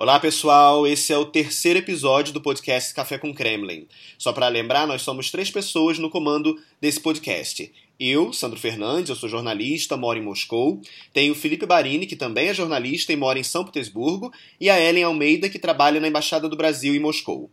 Olá 0.00 0.18
pessoal, 0.18 0.86
esse 0.86 1.12
é 1.12 1.18
o 1.18 1.26
terceiro 1.26 1.78
episódio 1.78 2.32
do 2.32 2.40
podcast 2.40 2.94
Café 2.94 3.18
com 3.18 3.34
Kremlin. 3.34 3.86
Só 4.16 4.32
para 4.32 4.48
lembrar, 4.48 4.86
nós 4.86 5.02
somos 5.02 5.30
três 5.30 5.50
pessoas 5.50 5.98
no 5.98 6.08
comando 6.08 6.58
desse 6.80 6.98
podcast. 6.98 7.70
Eu, 8.00 8.32
Sandro 8.32 8.58
Fernandes, 8.58 9.10
eu 9.10 9.14
sou 9.14 9.28
jornalista, 9.28 9.98
moro 9.98 10.18
em 10.18 10.22
Moscou. 10.22 10.80
Tenho 11.12 11.34
o 11.34 11.36
Felipe 11.36 11.66
Barini, 11.66 12.06
que 12.06 12.16
também 12.16 12.48
é 12.48 12.54
jornalista 12.54 13.12
e 13.12 13.16
mora 13.16 13.38
em 13.38 13.42
São 13.42 13.62
Petersburgo. 13.62 14.32
E 14.58 14.70
a 14.70 14.80
Ellen 14.80 15.04
Almeida, 15.04 15.50
que 15.50 15.58
trabalha 15.58 16.00
na 16.00 16.08
Embaixada 16.08 16.48
do 16.48 16.56
Brasil 16.56 16.94
em 16.94 16.98
Moscou. 16.98 17.50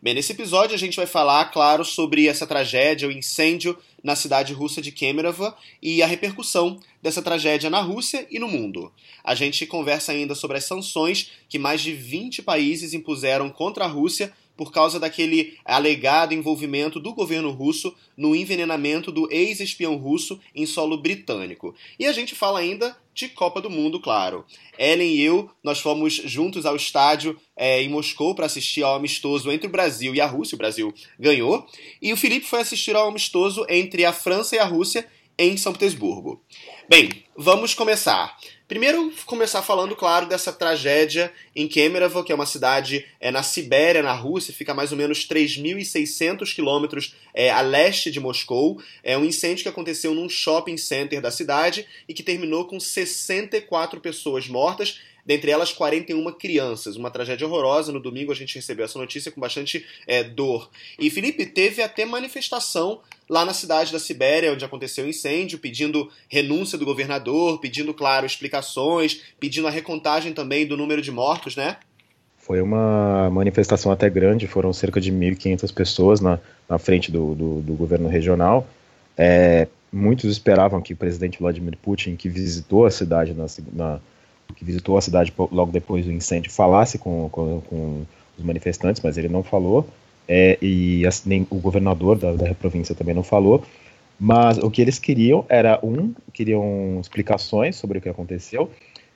Bem, 0.00 0.14
nesse 0.14 0.30
episódio 0.30 0.76
a 0.76 0.78
gente 0.78 0.96
vai 0.96 1.06
falar, 1.06 1.46
claro, 1.46 1.84
sobre 1.84 2.28
essa 2.28 2.46
tragédia, 2.46 3.08
o 3.08 3.10
incêndio 3.10 3.76
na 4.00 4.14
cidade 4.14 4.52
russa 4.52 4.80
de 4.80 4.92
Kemerovo 4.92 5.52
e 5.82 6.00
a 6.04 6.06
repercussão 6.06 6.78
dessa 7.02 7.20
tragédia 7.20 7.68
na 7.68 7.80
Rússia 7.80 8.24
e 8.30 8.38
no 8.38 8.46
mundo. 8.46 8.92
A 9.24 9.34
gente 9.34 9.66
conversa 9.66 10.12
ainda 10.12 10.36
sobre 10.36 10.56
as 10.56 10.64
sanções 10.64 11.32
que 11.48 11.58
mais 11.58 11.80
de 11.80 11.92
20 11.94 12.42
países 12.42 12.94
impuseram 12.94 13.50
contra 13.50 13.86
a 13.86 13.88
Rússia 13.88 14.32
por 14.56 14.70
causa 14.70 15.00
daquele 15.00 15.56
alegado 15.64 16.32
envolvimento 16.32 17.00
do 17.00 17.12
governo 17.12 17.50
russo 17.50 17.92
no 18.16 18.36
envenenamento 18.36 19.10
do 19.10 19.28
ex-espião 19.32 19.96
russo 19.96 20.38
em 20.54 20.64
solo 20.64 20.96
britânico. 20.96 21.74
E 21.98 22.06
a 22.06 22.12
gente 22.12 22.36
fala 22.36 22.60
ainda 22.60 22.96
de 23.18 23.28
Copa 23.28 23.60
do 23.60 23.68
Mundo, 23.68 23.98
claro. 23.98 24.44
Ellen 24.78 25.12
e 25.12 25.20
eu, 25.20 25.50
nós 25.62 25.80
fomos 25.80 26.14
juntos 26.14 26.64
ao 26.64 26.76
estádio 26.76 27.36
é, 27.56 27.82
em 27.82 27.88
Moscou 27.88 28.34
para 28.34 28.46
assistir 28.46 28.82
ao 28.82 28.94
amistoso 28.94 29.50
entre 29.50 29.66
o 29.66 29.70
Brasil 29.70 30.14
e 30.14 30.20
a 30.20 30.26
Rússia. 30.26 30.54
O 30.54 30.58
Brasil 30.58 30.94
ganhou. 31.18 31.66
E 32.00 32.12
o 32.12 32.16
Felipe 32.16 32.46
foi 32.46 32.60
assistir 32.60 32.94
ao 32.94 33.08
amistoso 33.08 33.66
entre 33.68 34.04
a 34.04 34.12
França 34.12 34.54
e 34.54 34.58
a 34.58 34.64
Rússia 34.64 35.06
em 35.36 35.56
São 35.56 35.72
Petersburgo. 35.72 36.42
Bem, 36.88 37.24
vamos 37.36 37.74
começar. 37.74 38.36
Primeiro, 38.68 39.10
começar 39.24 39.62
falando, 39.62 39.96
claro, 39.96 40.26
dessa 40.26 40.52
tragédia 40.52 41.32
em 41.56 41.66
Kemerovo, 41.66 42.22
que 42.22 42.30
é 42.30 42.34
uma 42.34 42.44
cidade 42.44 43.06
é, 43.18 43.30
na 43.30 43.42
Sibéria, 43.42 44.02
na 44.02 44.12
Rússia, 44.12 44.52
fica 44.52 44.74
mais 44.74 44.92
ou 44.92 44.98
menos 44.98 45.26
3.600 45.26 46.54
quilômetros 46.54 47.16
é, 47.32 47.50
a 47.50 47.62
leste 47.62 48.10
de 48.10 48.20
Moscou. 48.20 48.78
É 49.02 49.16
um 49.16 49.24
incêndio 49.24 49.62
que 49.62 49.70
aconteceu 49.70 50.12
num 50.12 50.28
shopping 50.28 50.76
center 50.76 51.18
da 51.18 51.30
cidade 51.30 51.86
e 52.06 52.12
que 52.12 52.22
terminou 52.22 52.66
com 52.66 52.78
64 52.78 54.02
pessoas 54.02 54.46
mortas 54.46 55.00
dentre 55.28 55.50
elas 55.50 55.74
41 55.74 56.32
crianças. 56.32 56.96
Uma 56.96 57.10
tragédia 57.10 57.46
horrorosa. 57.46 57.92
No 57.92 58.00
domingo 58.00 58.32
a 58.32 58.34
gente 58.34 58.54
recebeu 58.54 58.86
essa 58.86 58.98
notícia 58.98 59.30
com 59.30 59.38
bastante 59.38 59.84
é, 60.06 60.24
dor. 60.24 60.70
E 60.98 61.10
Felipe 61.10 61.44
teve 61.44 61.82
até 61.82 62.06
manifestação 62.06 63.00
lá 63.28 63.44
na 63.44 63.52
cidade 63.52 63.92
da 63.92 63.98
Sibéria, 63.98 64.50
onde 64.50 64.64
aconteceu 64.64 65.04
o 65.04 65.08
incêndio, 65.08 65.58
pedindo 65.58 66.10
renúncia 66.30 66.78
do 66.78 66.86
governador, 66.86 67.60
pedindo, 67.60 67.92
claro, 67.92 68.24
explicações, 68.24 69.20
pedindo 69.38 69.66
a 69.66 69.70
recontagem 69.70 70.32
também 70.32 70.66
do 70.66 70.78
número 70.78 71.02
de 71.02 71.10
mortos, 71.10 71.54
né? 71.54 71.76
Foi 72.38 72.62
uma 72.62 73.28
manifestação 73.28 73.92
até 73.92 74.08
grande, 74.08 74.46
foram 74.46 74.72
cerca 74.72 74.98
de 74.98 75.12
1.500 75.12 75.74
pessoas 75.74 76.22
na, 76.22 76.40
na 76.66 76.78
frente 76.78 77.12
do, 77.12 77.34
do, 77.34 77.60
do 77.60 77.74
governo 77.74 78.08
regional. 78.08 78.66
É, 79.14 79.68
muitos 79.92 80.32
esperavam 80.32 80.80
que 80.80 80.94
o 80.94 80.96
presidente 80.96 81.38
Vladimir 81.38 81.76
Putin, 81.76 82.16
que 82.16 82.30
visitou 82.30 82.86
a 82.86 82.90
cidade 82.90 83.34
na, 83.34 83.44
na 83.74 84.00
que 84.54 84.64
visitou 84.64 84.96
a 84.96 85.00
cidade 85.00 85.32
logo 85.36 85.70
depois 85.70 86.04
do 86.04 86.12
incêndio, 86.12 86.50
falasse 86.50 86.98
com, 86.98 87.28
com, 87.30 87.60
com 87.62 88.06
os 88.36 88.44
manifestantes, 88.44 89.02
mas 89.02 89.16
ele 89.16 89.28
não 89.28 89.42
falou, 89.42 89.88
é, 90.26 90.58
e 90.60 91.02
nem 91.24 91.46
o 91.50 91.56
governador 91.56 92.18
da, 92.18 92.32
da 92.32 92.54
província 92.54 92.94
também 92.94 93.14
não 93.14 93.22
falou. 93.22 93.62
Mas 94.20 94.58
o 94.58 94.68
que 94.68 94.82
eles 94.82 94.98
queriam 94.98 95.44
era, 95.48 95.78
um, 95.82 96.12
queriam 96.32 96.98
explicações 97.00 97.76
sobre 97.76 97.98
o 97.98 98.00
que 98.00 98.08
aconteceu, 98.08 98.70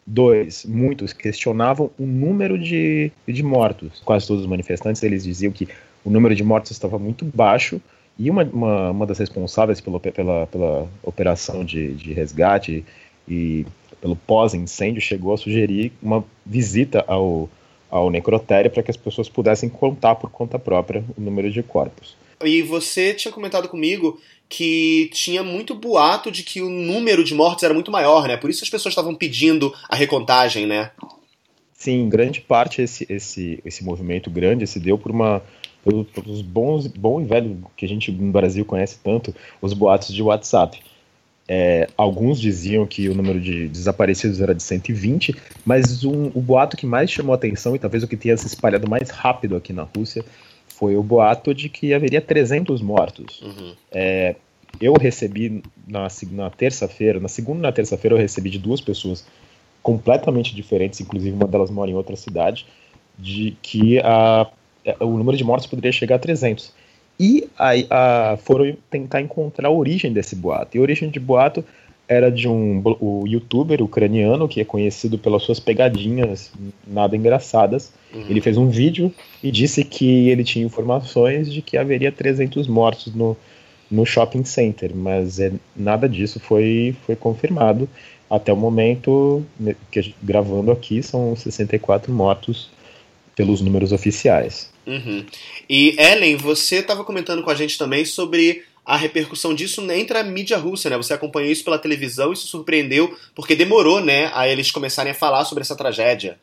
Dois, 0.05 0.65
muitos 0.65 1.13
questionavam 1.13 1.91
o 1.97 2.05
número 2.05 2.59
de, 2.59 3.13
de 3.27 3.43
mortos. 3.43 4.03
Quase 4.05 4.27
todos 4.27 4.43
os 4.43 4.49
manifestantes 4.49 5.03
eles 5.03 5.23
diziam 5.23 5.53
que 5.53 5.69
o 6.05 6.11
número 6.11 6.35
de 6.35 6.43
mortos 6.43 6.73
estava 6.73 6.99
muito 6.99 7.25
baixo 7.25 7.81
e 8.19 8.29
uma, 8.29 8.43
uma, 8.43 8.91
uma 8.91 9.07
das 9.07 9.19
responsáveis 9.19 9.81
pela, 9.81 10.01
pela, 10.01 10.89
operação 11.05 11.65
de, 11.65 11.95
de 11.95 12.13
resgate 12.13 12.85
e 13.29 13.65
pelo 14.03 14.17
pós-incêndio, 14.17 15.01
chegou 15.01 15.33
a 15.33 15.39
sugerir 15.39 15.93
uma 16.03 16.25
visita 16.45 17.05
ao, 17.07 17.49
ao 17.89 18.11
necrotério 18.11 18.69
para 18.69 18.83
que 18.83 18.91
as 18.91 18.97
pessoas 18.97 19.29
pudessem 19.29 19.69
contar 19.69 20.17
por 20.17 20.29
conta 20.29 20.59
própria 20.59 21.05
o 21.17 21.21
número 21.21 21.51
de 21.53 21.63
corpos. 21.63 22.17
E 22.45 22.61
você 22.63 23.15
tinha 23.15 23.31
comentado 23.31 23.69
comigo 23.69 24.21
que 24.49 25.09
tinha 25.15 25.45
muito 25.45 25.73
boato 25.73 26.33
de 26.33 26.43
que 26.43 26.61
o 26.61 26.69
número 26.69 27.23
de 27.23 27.33
mortes 27.33 27.63
era 27.63 27.73
muito 27.73 27.93
maior, 27.93 28.27
né? 28.27 28.37
Por 28.37 28.51
isso 28.51 28.65
as 28.65 28.69
pessoas 28.69 28.91
estavam 28.91 29.15
pedindo 29.15 29.73
a 29.89 29.95
recontagem, 29.95 30.67
né? 30.67 30.91
Sim, 31.73 32.09
grande 32.09 32.41
parte 32.41 32.83
esse, 32.83 33.07
esse, 33.09 33.63
esse 33.65 33.85
movimento 33.85 34.29
grande 34.29 34.67
se 34.67 34.81
deu 34.81 34.99
por 34.99 35.13
uma 35.13 35.41
pelos 36.15 36.43
bons 36.43 36.87
bom 36.87 37.21
e 37.21 37.25
velho 37.25 37.65
que 37.77 37.85
a 37.85 37.89
gente 37.89 38.13
no 38.13 38.31
Brasil 38.31 38.65
conhece 38.65 38.99
tanto, 39.03 39.35
os 39.61 39.73
boatos 39.73 40.15
de 40.15 40.23
WhatsApp. 40.23 40.81
É, 41.49 41.89
alguns 41.97 42.41
diziam 42.41 42.87
que 42.87 43.09
o 43.09 43.15
número 43.15 43.41
de 43.41 43.69
desaparecidos 43.69 44.41
era 44.41 44.55
de 44.55 44.63
120, 44.63 45.35
mas 45.65 46.05
um, 46.05 46.31
o 46.35 46.41
boato 46.41 46.77
que 46.77 46.87
mais 46.87 47.11
chamou 47.11 47.35
atenção 47.35 47.75
e 47.75 47.79
talvez 47.79 48.03
o 48.03 48.09
que 48.09 48.17
tenha 48.17 48.37
se 48.37 48.47
espalhado 48.47 48.89
mais 48.89 49.11
rápido 49.11 49.57
aqui 49.57 49.73
na 49.73 49.83
Rússia 49.83 50.25
foi 50.69 50.97
o 50.97 51.03
boato 51.03 51.55
de 51.55 51.69
que 51.69 51.93
haveria 51.93 52.21
300 52.21 52.81
mortos. 52.81 53.41
Uhum. 53.43 53.75
É, 53.91 54.37
eu 54.81 54.95
recebi 54.95 55.63
na, 55.87 56.09
na 56.31 56.51
terça-feira, 56.51 57.21
na 57.21 57.29
segunda 57.29 57.59
e 57.59 57.63
na 57.63 57.73
terça-feira 57.73 58.17
eu 58.17 58.21
recebi 58.21 58.49
de 58.49 58.59
duas 58.59 58.81
pessoas 58.81 59.25
completamente 59.83 60.55
diferentes, 60.55 61.01
inclusive 61.01 61.35
uma 61.35 61.47
delas 61.47 61.71
mora 61.71 61.91
em 61.91 61.95
outra 61.95 62.17
cidade, 62.17 62.67
de 63.19 63.57
que 63.61 63.99
a, 64.01 64.47
o 65.01 65.19
número 65.19 65.37
de 65.37 65.45
mortos 65.45 65.67
poderia 65.67 65.93
chegar 65.93 66.17
a 66.17 66.19
300. 66.19 66.73
E 67.19 67.49
aí 67.59 67.87
a, 67.91 68.37
foram 68.43 68.77
tentar 68.91 69.21
encontrar 69.21 69.69
a 69.69 69.71
origem 69.71 70.13
desse 70.13 70.35
boato. 70.35 70.77
E 70.77 70.79
a 70.79 70.83
origem 70.83 71.11
de 71.11 71.21
boato 71.21 71.65
era 72.09 72.31
de 72.31 72.49
um 72.49 72.83
o 73.01 73.25
youtuber 73.27 73.81
ucraniano 73.83 74.49
que 74.49 74.61
é 74.61 74.65
conhecido 74.65 75.19
pelas 75.19 75.43
suas 75.43 75.61
pegadinhas 75.61 76.53
nada 76.87 77.17
engraçadas. 77.17 77.93
Uhum. 78.13 78.27
Ele 78.29 78.41
fez 78.41 78.57
um 78.57 78.69
vídeo 78.69 79.13
e 79.43 79.51
disse 79.51 79.85
que 79.85 80.29
ele 80.29 80.45
tinha 80.45 80.65
informações 80.65 81.53
de 81.53 81.63
que 81.63 81.77
haveria 81.77 82.11
300 82.13 82.67
mortos 82.67 83.15
no, 83.15 83.37
no 83.91 84.05
shopping 84.05 84.45
center, 84.45 84.95
mas 84.95 85.39
é, 85.39 85.53
nada 85.77 86.09
disso 86.09 86.41
foi, 86.41 86.97
foi 87.07 87.15
confirmado. 87.15 87.89
Até 88.29 88.51
o 88.51 88.57
momento, 88.57 89.45
né, 89.61 89.77
que 89.91 90.15
gravando 90.23 90.73
aqui, 90.73 91.03
são 91.03 91.37
64 91.37 92.11
mortos 92.11 92.71
pelos 93.37 93.61
números 93.61 93.93
oficiais. 93.93 94.72
Uhum. 94.87 95.25
E 95.69 95.97
Ellen, 95.99 96.37
você 96.37 96.77
estava 96.77 97.05
comentando 97.05 97.43
com 97.43 97.51
a 97.51 97.55
gente 97.55 97.79
também 97.79 98.05
sobre 98.05 98.65
a 98.85 98.97
repercussão 98.97 99.55
disso 99.55 99.81
entre 99.93 100.19
a 100.19 100.25
mídia 100.25 100.59
russa, 100.59 100.91
né? 100.91 100.97
Você 100.97 101.15
acompanhou 101.15 101.51
isso 101.51 101.65
pela 101.65 101.79
televisão 101.79 102.33
e 102.33 102.37
se 102.37 102.47
surpreendeu 102.47 103.17
porque 103.35 103.55
demorou, 103.55 104.01
né, 104.01 104.31
a 104.35 104.49
eles 104.49 104.71
começarem 104.71 105.13
a 105.13 105.15
falar 105.15 105.45
sobre 105.45 105.63
essa 105.63 105.77
tragédia. 105.77 106.39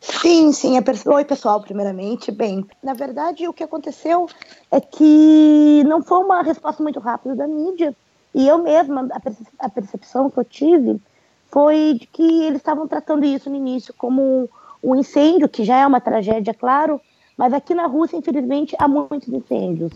Sim, 0.00 0.52
sim. 0.52 0.76
É 0.76 0.82
Oi, 1.08 1.24
pessoal, 1.24 1.60
primeiramente. 1.60 2.32
Bem, 2.32 2.66
na 2.82 2.94
verdade, 2.94 3.46
o 3.46 3.52
que 3.52 3.62
aconteceu 3.62 4.28
é 4.70 4.80
que 4.80 5.84
não 5.86 6.02
foi 6.02 6.18
uma 6.18 6.42
resposta 6.42 6.82
muito 6.82 6.98
rápida 6.98 7.36
da 7.36 7.46
mídia. 7.46 7.94
E 8.34 8.46
eu 8.46 8.58
mesma, 8.58 9.08
a 9.58 9.68
percepção 9.68 10.28
que 10.28 10.38
eu 10.38 10.44
tive 10.44 11.00
foi 11.50 11.96
de 11.98 12.06
que 12.06 12.42
eles 12.42 12.58
estavam 12.58 12.86
tratando 12.86 13.24
isso 13.24 13.48
no 13.48 13.56
início 13.56 13.94
como 13.96 14.50
um 14.82 14.94
incêndio, 14.96 15.48
que 15.48 15.64
já 15.64 15.78
é 15.78 15.86
uma 15.86 16.00
tragédia, 16.00 16.52
claro, 16.52 17.00
mas 17.38 17.52
aqui 17.52 17.72
na 17.72 17.86
Rússia, 17.86 18.16
infelizmente, 18.16 18.74
há 18.80 18.88
muitos 18.88 19.28
incêndios. 19.28 19.92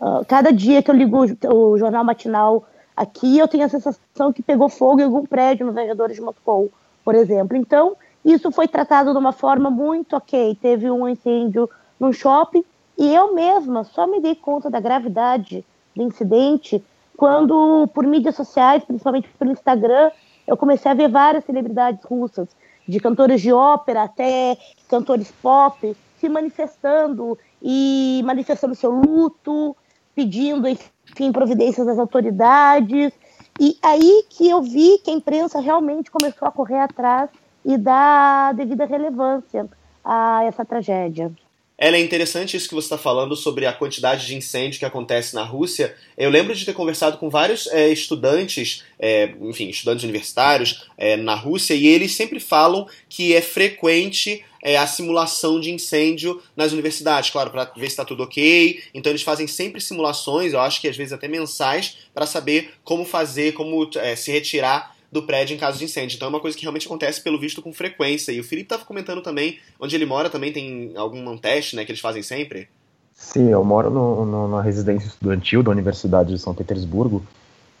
Uh, 0.00 0.24
cada 0.28 0.52
dia 0.52 0.80
que 0.80 0.90
eu 0.90 0.94
ligo 0.94 1.26
o, 1.26 1.72
o, 1.72 1.78
jornal 1.78 2.04
matinal 2.04 2.64
aqui, 2.96 3.36
eu 3.36 3.48
tenho 3.48 3.64
a 3.64 3.68
sensação 3.68 4.32
que 4.32 4.42
pegou 4.42 4.68
fogo 4.68 5.00
em 5.00 5.04
algum 5.04 5.26
prédio 5.26 5.66
nos 5.66 5.76
arredores 5.76 6.16
de 6.16 6.22
Moscou, 6.22 6.70
por 7.04 7.16
exemplo. 7.16 7.56
Então, 7.56 7.96
isso 8.24 8.50
foi 8.52 8.68
tratado 8.68 9.12
de 9.12 9.18
uma 9.18 9.32
forma 9.32 9.68
muito 9.70 10.16
ok. 10.16 10.56
Teve 10.62 10.88
um 10.88 11.08
incêndio 11.08 11.68
num 11.98 12.12
shopping 12.12 12.64
e 12.96 13.12
eu 13.12 13.34
mesma 13.34 13.82
só 13.82 14.06
me 14.06 14.20
dei 14.20 14.36
conta 14.36 14.70
da 14.70 14.78
gravidade 14.78 15.64
do 15.96 16.02
incidente 16.02 16.82
quando, 17.16 17.88
por 17.92 18.04
mídias 18.06 18.36
sociais, 18.36 18.84
principalmente 18.84 19.28
pelo 19.38 19.52
Instagram, 19.52 20.10
eu 20.46 20.56
comecei 20.56 20.90
a 20.90 20.94
ver 20.94 21.08
várias 21.08 21.44
celebridades 21.44 22.04
russas, 22.04 22.48
de 22.86 23.00
cantores 23.00 23.40
de 23.40 23.52
ópera 23.52 24.02
até 24.02 24.56
cantores 24.88 25.32
pop, 25.42 25.96
se 26.24 26.28
manifestando 26.30 27.38
e 27.62 28.22
manifestando 28.24 28.74
seu 28.74 28.90
luto, 28.90 29.76
pedindo, 30.14 30.66
enfim, 30.66 31.30
providências 31.30 31.86
das 31.86 31.98
autoridades. 31.98 33.12
E 33.60 33.76
aí 33.82 34.24
que 34.30 34.48
eu 34.48 34.62
vi 34.62 34.98
que 35.04 35.10
a 35.10 35.14
imprensa 35.14 35.60
realmente 35.60 36.10
começou 36.10 36.48
a 36.48 36.50
correr 36.50 36.78
atrás 36.78 37.28
e 37.62 37.76
dar 37.76 38.54
devida 38.54 38.86
relevância 38.86 39.68
a 40.02 40.44
essa 40.44 40.64
tragédia. 40.64 41.30
Ela 41.76 41.96
é 41.96 42.00
interessante 42.00 42.56
isso 42.56 42.68
que 42.68 42.74
você 42.74 42.86
está 42.86 42.96
falando 42.96 43.34
sobre 43.34 43.66
a 43.66 43.72
quantidade 43.72 44.26
de 44.26 44.36
incêndio 44.36 44.78
que 44.78 44.84
acontece 44.84 45.34
na 45.34 45.42
Rússia. 45.42 45.94
Eu 46.16 46.30
lembro 46.30 46.54
de 46.54 46.64
ter 46.64 46.72
conversado 46.72 47.18
com 47.18 47.28
vários 47.28 47.66
é, 47.66 47.88
estudantes, 47.88 48.84
é, 48.98 49.34
enfim, 49.40 49.68
estudantes 49.68 50.04
universitários 50.04 50.88
é, 50.96 51.16
na 51.16 51.34
Rússia, 51.34 51.74
e 51.74 51.86
eles 51.86 52.14
sempre 52.14 52.38
falam 52.38 52.86
que 53.08 53.34
é 53.34 53.42
frequente 53.42 54.44
é, 54.64 54.78
a 54.78 54.86
simulação 54.86 55.60
de 55.60 55.70
incêndio 55.70 56.40
nas 56.56 56.72
universidades, 56.72 57.28
claro, 57.28 57.50
para 57.50 57.64
ver 57.64 57.82
se 57.82 57.88
está 57.88 58.04
tudo 58.04 58.22
ok. 58.22 58.82
Então 58.94 59.12
eles 59.12 59.22
fazem 59.22 59.46
sempre 59.46 59.78
simulações, 59.78 60.54
eu 60.54 60.60
acho 60.60 60.80
que 60.80 60.88
às 60.88 60.96
vezes 60.96 61.12
até 61.12 61.28
mensais, 61.28 61.98
para 62.14 62.24
saber 62.24 62.72
como 62.82 63.04
fazer, 63.04 63.52
como 63.52 63.90
é, 63.96 64.16
se 64.16 64.32
retirar 64.32 64.96
do 65.12 65.22
prédio 65.22 65.54
em 65.54 65.58
caso 65.58 65.78
de 65.78 65.84
incêndio. 65.84 66.16
Então 66.16 66.26
é 66.26 66.28
uma 66.30 66.40
coisa 66.40 66.56
que 66.56 66.62
realmente 66.62 66.86
acontece, 66.86 67.20
pelo 67.20 67.38
visto, 67.38 67.60
com 67.60 67.72
frequência. 67.74 68.32
E 68.32 68.40
o 68.40 68.44
Felipe 68.44 68.66
estava 68.66 68.86
comentando 68.86 69.20
também, 69.20 69.58
onde 69.78 69.94
ele 69.94 70.06
mora 70.06 70.30
também 70.30 70.50
tem 70.50 70.92
algum 70.96 71.36
teste 71.36 71.76
né, 71.76 71.84
que 71.84 71.92
eles 71.92 72.00
fazem 72.00 72.22
sempre? 72.22 72.66
Sim, 73.14 73.50
eu 73.50 73.62
moro 73.62 73.90
no, 73.90 74.24
no, 74.24 74.48
na 74.48 74.62
residência 74.62 75.06
estudantil 75.06 75.62
da 75.62 75.70
Universidade 75.70 76.32
de 76.32 76.38
São 76.38 76.54
Petersburgo 76.54 77.24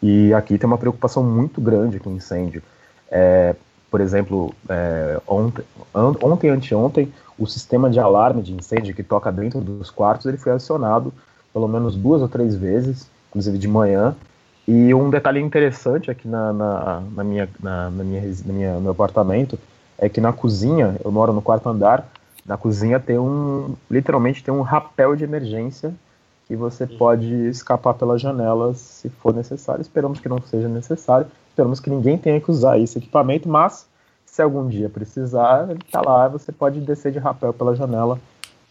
e 0.00 0.32
aqui 0.34 0.58
tem 0.58 0.66
uma 0.66 0.78
preocupação 0.78 1.24
muito 1.24 1.60
grande 1.60 1.98
com 1.98 2.12
incêndio. 2.12 2.62
É, 3.10 3.56
por 3.94 4.00
exemplo, 4.00 4.52
é, 4.68 5.20
ontem, 5.24 5.64
ontem 6.20 6.50
anteontem, 6.50 7.12
o 7.38 7.46
sistema 7.46 7.88
de 7.88 8.00
alarme 8.00 8.42
de 8.42 8.52
incêndio 8.52 8.92
que 8.92 9.04
toca 9.04 9.30
dentro 9.30 9.60
dos 9.60 9.88
quartos 9.88 10.26
ele 10.26 10.36
foi 10.36 10.50
acionado 10.50 11.14
pelo 11.52 11.68
menos 11.68 11.94
duas 11.94 12.20
ou 12.20 12.26
três 12.26 12.56
vezes, 12.56 13.08
inclusive 13.28 13.56
de 13.56 13.68
manhã, 13.68 14.16
e 14.66 14.92
um 14.92 15.10
detalhe 15.10 15.38
interessante 15.38 16.10
aqui 16.10 16.26
na, 16.26 16.52
na, 16.52 17.02
na 17.14 17.22
minha, 17.22 17.48
na, 17.62 17.88
na, 17.88 18.02
minha, 18.02 18.22
na 18.44 18.52
minha, 18.52 18.74
no 18.74 18.80
meu 18.80 18.90
apartamento 18.90 19.56
é 19.96 20.08
que 20.08 20.20
na 20.20 20.32
cozinha, 20.32 20.96
eu 21.04 21.12
moro 21.12 21.32
no 21.32 21.40
quarto 21.40 21.68
andar, 21.68 22.04
na 22.44 22.56
cozinha 22.56 22.98
tem 22.98 23.16
um, 23.16 23.76
literalmente 23.88 24.42
tem 24.42 24.52
um 24.52 24.62
rapel 24.62 25.14
de 25.14 25.22
emergência 25.22 25.94
que 26.48 26.56
você 26.56 26.82
uhum. 26.82 26.98
pode 26.98 27.32
escapar 27.46 27.94
pela 27.94 28.18
janela 28.18 28.74
se 28.74 29.08
for 29.08 29.32
necessário. 29.32 29.82
Esperamos 29.82 30.18
que 30.18 30.28
não 30.28 30.42
seja 30.42 30.66
necessário, 30.66 31.28
esperamos 31.54 31.78
que 31.78 31.88
ninguém 31.88 32.18
tenha 32.18 32.40
que 32.40 32.50
usar 32.50 32.78
esse 32.80 32.98
equipamento, 32.98 33.48
mas 33.48 33.86
se 34.26 34.42
algum 34.42 34.68
dia 34.68 34.88
precisar, 34.88 35.68
ele 35.70 35.78
está 35.86 36.00
lá, 36.00 36.26
você 36.26 36.50
pode 36.50 36.80
descer 36.80 37.12
de 37.12 37.20
rapel 37.20 37.54
pela 37.54 37.76
janela 37.76 38.20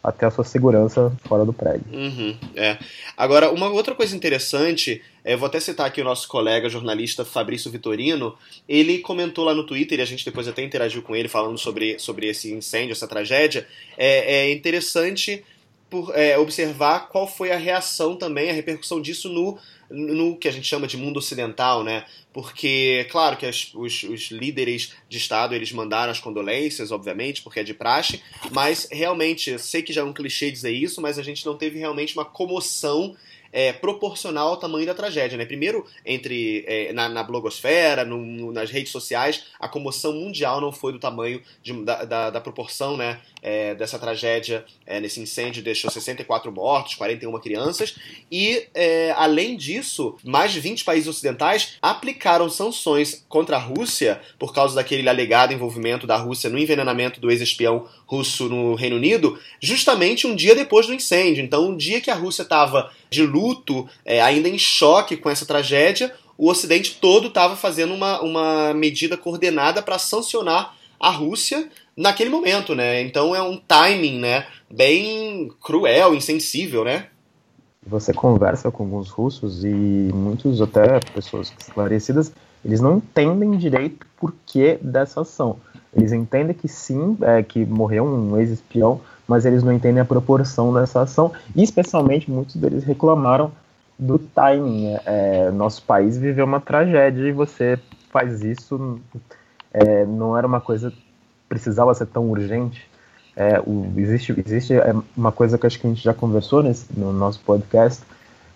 até 0.03 0.25
a 0.25 0.31
sua 0.31 0.44
segurança 0.44 1.15
fora 1.25 1.45
do 1.45 1.53
prédio. 1.53 1.85
Uhum, 1.94 2.38
é. 2.57 2.77
Agora, 3.15 3.50
uma 3.51 3.69
outra 3.69 3.95
coisa 3.95 4.13
interessante, 4.13 5.01
é, 5.24 5.38
vou 5.38 5.47
até 5.47 5.62
citar 5.62 5.88
aqui 5.88 6.01
o 6.01 6.03
nosso 6.03 6.27
colega 6.27 6.68
jornalista 6.68 7.24
Fabrício 7.24 7.71
Vitorino, 7.71 8.35
ele 8.68 8.97
comentou 9.00 9.45
lá 9.45 9.53
no 9.53 9.65
Twitter, 9.65 10.00
e 10.00 10.01
a 10.01 10.06
gente 10.06 10.25
depois 10.25 10.45
até 10.45 10.62
interagiu 10.62 11.01
com 11.01 11.15
ele 11.15 11.29
falando 11.29 11.57
sobre, 11.57 11.97
sobre 12.00 12.27
esse 12.27 12.51
incêndio, 12.51 12.91
essa 12.91 13.07
tragédia. 13.07 13.65
É, 13.97 14.41
é 14.41 14.51
interessante 14.51 15.41
por, 15.89 16.12
é, 16.13 16.38
observar 16.38 17.07
qual 17.07 17.25
foi 17.25 17.53
a 17.53 17.57
reação 17.57 18.18
também, 18.18 18.50
a 18.50 18.53
repercussão 18.53 19.00
disso 19.00 19.29
no, 19.29 19.57
no 19.94 20.36
que 20.38 20.48
a 20.48 20.51
gente 20.51 20.68
chama 20.68 20.88
de 20.88 20.98
mundo 20.98 21.18
ocidental, 21.18 21.84
né? 21.84 22.06
Porque, 22.34 23.07
claro 23.12 23.38
que 23.38 23.45
as, 23.45 23.72
os, 23.75 24.04
os, 24.04 24.31
líderes 24.31 24.94
de 25.07 25.18
Estado 25.18 25.54
eles 25.54 25.72
mandaram 25.72 26.12
as 26.12 26.19
condolências, 26.19 26.92
obviamente, 26.92 27.44
porque 27.44 27.60
é 27.60 27.63
de 27.63 27.74
praxe, 27.74 28.22
mas 28.51 28.88
realmente, 28.92 29.57
sei 29.60 29.84
que 29.84 29.94
já 29.94 30.01
é 30.01 30.04
um 30.04 30.13
clichê 30.13 30.50
dizer 30.50 30.72
isso, 30.72 31.00
mas 31.00 31.19
a 31.19 31.24
gente 31.24 31.45
não 31.45 31.56
teve 31.56 31.78
realmente 31.78 32.16
uma 32.16 32.25
comoção 32.25 33.16
é, 33.54 33.72
proporcional 33.72 34.50
ao 34.50 34.57
tamanho 34.57 34.88
da 34.88 34.95
tragédia. 34.95 35.38
Né? 35.38 35.45
Primeiro, 35.45 35.86
entre 36.04 36.66
é, 36.68 36.92
na, 36.92 37.07
na, 37.07 37.24
blogosfera, 37.24 38.04
no, 38.04 38.18
no, 38.18 38.51
nas 38.51 38.72
redes 38.72 38.92
sociais, 38.92 39.46
a 39.60 39.69
comoção 39.69 40.13
mundial 40.13 40.60
não 40.60 40.72
foi 40.72 40.92
do 40.92 41.00
tamanho 41.00 41.39
de, 41.62 41.72
da, 41.84 42.04
da, 42.04 42.30
da, 42.31 42.42
proporção 42.42 42.98
né, 42.98 43.22
é, 43.44 43.75
dessa 43.75 44.00
tragédia 44.00 44.63
é, 44.88 45.01
nesse 45.01 45.19
incêndio, 45.19 45.62
deixou 45.62 45.92
64 45.92 46.50
mortos, 46.51 46.95
41 46.95 47.38
crianças, 47.40 47.95
e 48.31 48.66
é, 48.74 49.13
além 49.18 49.57
disso, 49.57 50.16
mais 50.24 50.54
de 50.54 50.62
20 50.62 50.86
países 50.86 51.10
ocidentais 51.10 51.74
aplicaram 51.81 52.50
sanções 52.50 53.25
contra 53.28 53.57
a 53.57 53.60
Rússia 53.60 54.22
por 54.40 54.54
causa 54.54 54.75
daquele 54.75 55.07
alegado 55.10 55.51
envolvimento 55.54 56.07
da 56.07 56.16
Rússia 56.16 56.50
no 56.50 56.57
envenenamento 56.57 57.19
do 57.19 57.30
ex-espião 57.30 57.86
russo 58.06 58.48
no 58.48 58.75
Reino 58.75 58.95
Unido, 58.95 59.38
justamente 59.60 60.25
um 60.25 60.36
dia 60.36 60.56
depois 60.56 60.88
do 60.88 60.94
incêndio. 60.94 61.44
Então, 61.44 61.68
um 61.68 61.75
dia 61.75 62.00
que 62.00 62.10
a 62.10 62.16
Rússia 62.16 62.44
estava 62.44 62.92
de 63.10 63.24
luto, 63.24 63.89
é, 64.06 64.22
ainda 64.22 64.48
em 64.48 64.57
choque 64.57 65.18
com 65.18 65.30
essa 65.30 65.46
tragédia, 65.46 66.16
o 66.38 66.50
Ocidente 66.50 66.98
todo 67.00 67.28
estava 67.28 67.56
fazendo 67.56 67.94
uma, 67.94 68.22
uma 68.22 68.74
medida 68.74 69.18
coordenada 69.18 69.81
para 69.81 70.00
sancionar 70.00 70.75
a 71.00 71.10
Rússia 71.10 71.69
naquele 71.95 72.30
momento, 72.30 72.75
né? 72.75 73.01
Então 73.01 73.36
é 73.36 73.42
um 73.42 73.57
timing, 73.57 74.19
né, 74.19 74.45
bem 74.69 75.51
cruel, 75.62 76.13
insensível, 76.13 76.84
né? 76.84 77.07
Você 77.86 78.13
conversa 78.13 78.72
com 78.72 78.84
alguns 78.84 79.10
russos 79.10 79.63
e 79.66 79.68
muitos 79.68 80.62
até 80.62 81.00
pessoas 81.13 81.54
esclarecidas, 81.60 82.31
eles 82.63 82.80
não 82.80 82.98
entendem 82.98 83.57
direito 83.57 84.07
por 84.18 84.34
que 84.45 84.78
dessa 84.81 85.22
ação. 85.22 85.57
Eles 85.94 86.13
entendem 86.13 86.56
que 86.56 86.68
sim, 86.68 87.18
é, 87.22 87.44
que 87.44 87.66
morreu 87.66 88.06
um 88.06 88.38
ex-espião, 88.39 89.01
mas 89.28 89.46
eles 89.46 89.63
não 89.63 89.72
entendem 89.72 90.01
a 90.01 90.06
proporção 90.06 90.74
dessa 90.74 91.01
ação. 91.01 91.31
E 91.56 91.62
especialmente 91.62 92.31
muitos 92.31 92.56
deles 92.56 92.84
reclamaram 92.84 93.51
do 94.00 94.18
timing. 94.18 94.96
É, 95.06 95.48
é 95.48 95.51
nosso 95.51 95.84
país 95.84 96.18
viveu 96.18 96.46
uma 96.46 96.62
tragédia 96.62 97.28
e 97.28 97.31
você 97.34 97.78
faz 98.10 98.42
isso. 98.42 99.00
É, 99.74 100.06
não 100.06 100.38
era 100.38 100.48
uma 100.48 100.62
coisa 100.62 100.92
precisava 101.53 101.94
ser 101.94 102.07
tão 102.07 102.29
urgente. 102.29 102.89
É, 103.35 103.59
o, 103.59 103.91
existe 103.97 104.33
existe 104.45 104.73
é, 104.73 104.94
uma 105.17 105.31
coisa 105.31 105.57
que 105.57 105.65
acho 105.65 105.79
que 105.79 105.88
a 105.88 105.89
gente 105.89 106.03
já 106.03 106.13
conversou 106.13 106.61
nesse, 106.61 106.85
no 106.95 107.11
nosso 107.11 107.39
podcast 107.39 108.03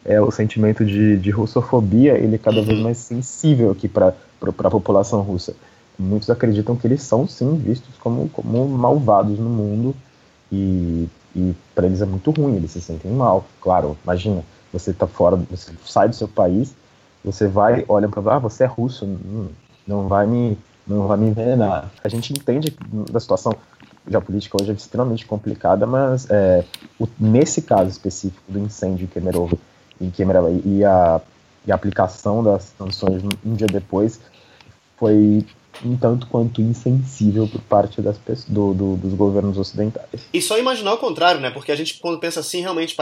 é 0.05 0.21
o 0.21 0.29
sentimento 0.29 0.85
de, 0.85 1.17
de 1.17 1.31
russofobia 1.31 2.13
ele 2.15 2.35
é 2.35 2.37
cada 2.37 2.61
vez 2.61 2.79
mais 2.79 2.99
sensível 2.99 3.71
aqui 3.71 3.87
para 3.87 4.13
a 4.39 4.69
população 4.69 5.21
russa 5.21 5.55
muitos 5.97 6.29
acreditam 6.29 6.75
que 6.75 6.85
eles 6.85 7.01
são 7.01 7.27
sim 7.27 7.57
vistos 7.57 7.95
como, 7.97 8.29
como 8.29 8.67
malvados 8.67 9.39
no 9.39 9.49
mundo 9.49 9.95
e, 10.51 11.07
e 11.35 11.55
para 11.73 11.87
eles 11.87 12.01
é 12.01 12.05
muito 12.05 12.31
ruim, 12.31 12.55
eles 12.55 12.71
se 12.71 12.81
sentem 12.81 13.11
mal. 13.11 13.45
Claro, 13.61 13.97
imagina, 14.03 14.43
você 14.71 14.91
está 14.91 15.07
fora, 15.07 15.35
você 15.49 15.71
sai 15.85 16.09
do 16.09 16.15
seu 16.15 16.27
país, 16.27 16.73
você 17.23 17.47
vai, 17.47 17.83
olha 17.87 18.07
para 18.07 18.35
ah, 18.35 18.39
você 18.39 18.63
é 18.63 18.67
russo, 18.67 19.05
hum, 19.05 19.47
não 19.87 20.07
vai 20.07 20.27
me 20.27 20.57
não 20.87 21.07
vai 21.07 21.17
me 21.17 21.27
envenenar. 21.27 21.91
A 22.03 22.07
gente 22.07 22.33
entende 22.33 22.75
da 23.11 23.19
situação 23.19 23.53
geopolítica 24.09 24.57
hoje 24.59 24.71
é 24.71 24.73
extremamente 24.73 25.25
complicada, 25.25 25.85
mas 25.85 26.29
é, 26.29 26.63
o, 26.99 27.07
nesse 27.19 27.61
caso 27.61 27.89
específico 27.89 28.43
do 28.47 28.59
incêndio 28.59 29.03
em 29.03 29.07
Kemerovo, 29.07 29.59
em 29.99 30.09
Kemerovo 30.09 30.61
e, 30.65 30.83
a, 30.85 31.21
e 31.65 31.71
a 31.71 31.75
aplicação 31.75 32.43
das 32.43 32.73
sanções 32.77 33.21
um 33.45 33.53
dia 33.53 33.67
depois 33.67 34.19
foi 34.97 35.45
um 35.83 35.95
tanto 35.95 36.27
quanto 36.27 36.61
insensível 36.61 37.47
por 37.47 37.61
parte 37.61 38.01
das 38.01 38.17
do, 38.47 38.73
do, 38.73 38.97
dos 38.97 39.13
governos 39.13 39.57
ocidentais. 39.57 40.21
E 40.33 40.41
só 40.41 40.57
imaginar 40.57 40.93
o 40.93 40.97
contrário, 40.97 41.39
né? 41.39 41.49
Porque 41.49 41.71
a 41.71 41.75
gente, 41.75 41.95
quando 41.95 42.19
pensa 42.19 42.39
assim, 42.39 42.61
realmente, 42.61 42.95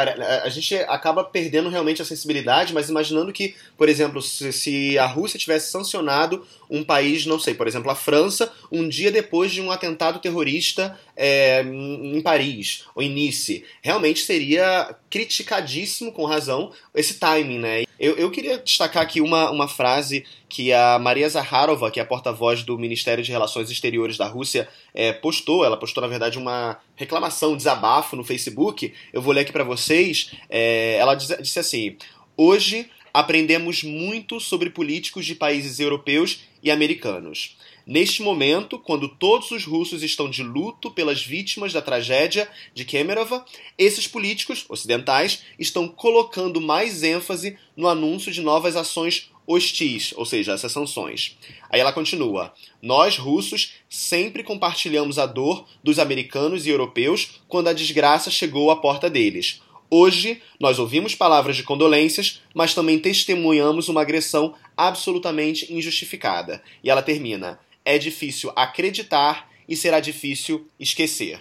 a 0.43 0.49
gente 0.49 0.75
acaba 0.87 1.23
perdendo 1.23 1.69
realmente 1.69 2.01
a 2.01 2.05
sensibilidade, 2.05 2.73
mas 2.73 2.89
imaginando 2.89 3.31
que, 3.33 3.55
por 3.77 3.89
exemplo, 3.89 4.21
se, 4.21 4.51
se 4.51 4.97
a 4.97 5.05
Rússia 5.05 5.39
tivesse 5.39 5.71
sancionado 5.71 6.45
um 6.69 6.83
país, 6.83 7.25
não 7.25 7.39
sei, 7.39 7.53
por 7.53 7.67
exemplo, 7.67 7.89
a 7.89 7.95
França, 7.95 8.51
um 8.71 8.87
dia 8.87 9.11
depois 9.11 9.51
de 9.51 9.61
um 9.61 9.71
atentado 9.71 10.19
terrorista 10.19 10.97
é, 11.15 11.61
em 11.61 12.21
Paris 12.21 12.85
ou 12.93 13.01
em 13.01 13.09
Nice, 13.09 13.63
realmente 13.81 14.19
seria 14.21 14.95
criticadíssimo, 15.09 16.11
com 16.11 16.25
razão, 16.25 16.71
esse 16.93 17.19
timing, 17.19 17.59
né? 17.59 17.83
Eu, 17.99 18.17
eu 18.17 18.29
queria 18.29 18.57
destacar 18.57 19.01
aqui 19.01 19.21
uma, 19.21 19.49
uma 19.49 19.67
frase 19.67 20.25
que 20.49 20.73
a 20.73 20.99
Maria 20.99 21.29
Zaharova, 21.29 21.89
que 21.89 21.99
é 21.99 22.03
a 22.03 22.05
porta-voz 22.05 22.63
do 22.63 22.77
Ministério 22.77 23.23
de 23.23 23.31
Relações 23.31 23.71
Exteriores 23.71 24.17
da 24.17 24.27
Rússia, 24.27 24.67
é, 24.93 25.13
postou. 25.13 25.63
Ela 25.63 25.77
postou, 25.77 26.01
na 26.01 26.07
verdade, 26.07 26.37
uma 26.37 26.77
reclamação, 26.95 27.53
um 27.53 27.57
desabafo 27.57 28.15
no 28.15 28.23
Facebook. 28.23 28.93
Eu 29.13 29.21
vou 29.21 29.33
ler 29.33 29.41
aqui 29.41 29.53
para 29.53 29.63
vocês. 29.63 30.31
É, 30.49 30.97
ela 30.97 31.15
disse 31.15 31.59
assim: 31.59 31.97
Hoje 32.35 32.89
aprendemos 33.13 33.81
muito 33.81 34.41
sobre 34.41 34.69
políticos 34.69 35.25
de 35.25 35.35
países 35.35 35.79
europeus 35.79 36.41
e 36.61 36.69
americanos. 36.69 37.55
Neste 37.87 38.23
momento, 38.23 38.79
quando 38.79 39.07
todos 39.07 39.51
os 39.51 39.63
russos 39.63 40.01
estão 40.01 40.27
de 40.27 40.41
luto 40.41 40.89
pelas 40.89 41.21
vítimas 41.23 41.71
da 41.71 41.83
tragédia 41.83 42.49
de 42.73 42.83
Kemerova, 42.83 43.45
esses 43.77 44.07
políticos 44.07 44.65
ocidentais 44.67 45.43
estão 45.59 45.87
colocando 45.87 46.59
mais 46.59 47.03
ênfase 47.03 47.59
no 47.77 47.87
anúncio 47.87 48.31
de 48.31 48.41
novas 48.41 48.75
ações 48.75 49.29
hostis, 49.45 50.15
ou 50.17 50.25
seja, 50.25 50.53
essas 50.53 50.71
sanções. 50.71 51.37
Aí 51.69 51.79
ela 51.79 51.93
continua: 51.93 52.51
Nós, 52.81 53.17
russos, 53.17 53.73
sempre 53.87 54.43
compartilhamos 54.43 55.19
a 55.19 55.27
dor 55.27 55.67
dos 55.83 55.99
americanos 55.99 56.65
e 56.65 56.71
europeus 56.71 57.41
quando 57.47 57.67
a 57.67 57.73
desgraça 57.73 58.31
chegou 58.31 58.71
à 58.71 58.77
porta 58.77 59.11
deles. 59.11 59.61
Hoje, 59.91 60.41
nós 60.59 60.79
ouvimos 60.79 61.13
palavras 61.13 61.55
de 61.55 61.61
condolências, 61.61 62.41
mas 62.55 62.73
também 62.73 62.97
testemunhamos 62.97 63.87
uma 63.87 64.01
agressão 64.01 64.55
absolutamente 64.75 65.71
injustificada. 65.71 66.63
E 66.83 66.89
ela 66.89 67.03
termina: 67.03 67.59
é 67.85 67.97
difícil 67.99 68.51
acreditar 68.55 69.49
e 69.69 69.75
será 69.75 69.99
difícil 69.99 70.67
esquecer. 70.79 71.39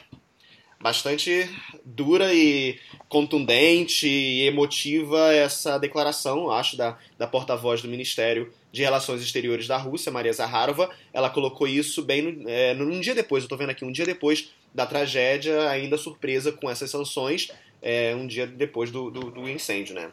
Bastante 0.81 1.49
dura 1.83 2.35
e 2.35 2.79
contundente 3.09 4.07
e 4.07 4.47
emotiva 4.47 5.33
essa 5.33 5.79
declaração, 5.79 6.51
acho, 6.51 6.77
da, 6.77 6.99
da 7.19 7.27
porta-voz 7.27 7.81
do 7.81 7.89
Ministério 7.89 8.53
de 8.71 8.83
Relações 8.83 9.23
Exteriores 9.23 9.67
da 9.67 9.79
Rússia, 9.79 10.13
Maria 10.13 10.33
Zaharova. 10.33 10.91
Ela 11.13 11.31
colocou 11.31 11.67
isso 11.67 12.03
bem 12.03 12.21
no, 12.21 12.49
é, 12.51 12.75
num 12.75 13.01
dia 13.01 13.15
depois, 13.15 13.43
eu 13.43 13.47
estou 13.47 13.57
vendo 13.57 13.71
aqui, 13.71 13.83
um 13.83 13.93
dia 13.93 14.05
depois 14.05 14.51
da 14.75 14.85
tragédia, 14.85 15.71
ainda 15.71 15.97
surpresa 15.97 16.53
com 16.53 16.69
essas 16.69 16.91
sanções, 16.91 17.51
é, 17.81 18.15
um 18.15 18.27
dia 18.27 18.47
depois 18.47 18.91
do, 18.91 19.11
do, 19.11 19.31
do, 19.31 19.49
incêndio, 19.49 19.95
né? 19.95 20.11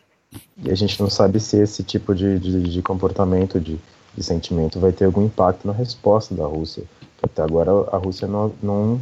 E 0.64 0.70
a 0.70 0.76
gente 0.76 0.98
não 1.02 1.10
sabe 1.10 1.40
se 1.40 1.58
esse 1.58 1.84
tipo 1.84 2.16
de, 2.16 2.40
de, 2.40 2.62
de 2.62 2.82
comportamento, 2.82 3.60
de, 3.60 3.78
de, 4.16 4.24
sentimento, 4.24 4.80
vai 4.80 4.92
ter 4.92 5.06
algum 5.06 5.26
impacto 5.26 5.66
na 5.68 5.74
resposta 5.74 6.34
da 6.36 6.46
Rússia. 6.46 6.84
Até 7.22 7.42
agora 7.42 7.72
a 7.92 7.98
Rússia 7.98 8.28
não, 8.28 8.54
não, 8.62 9.02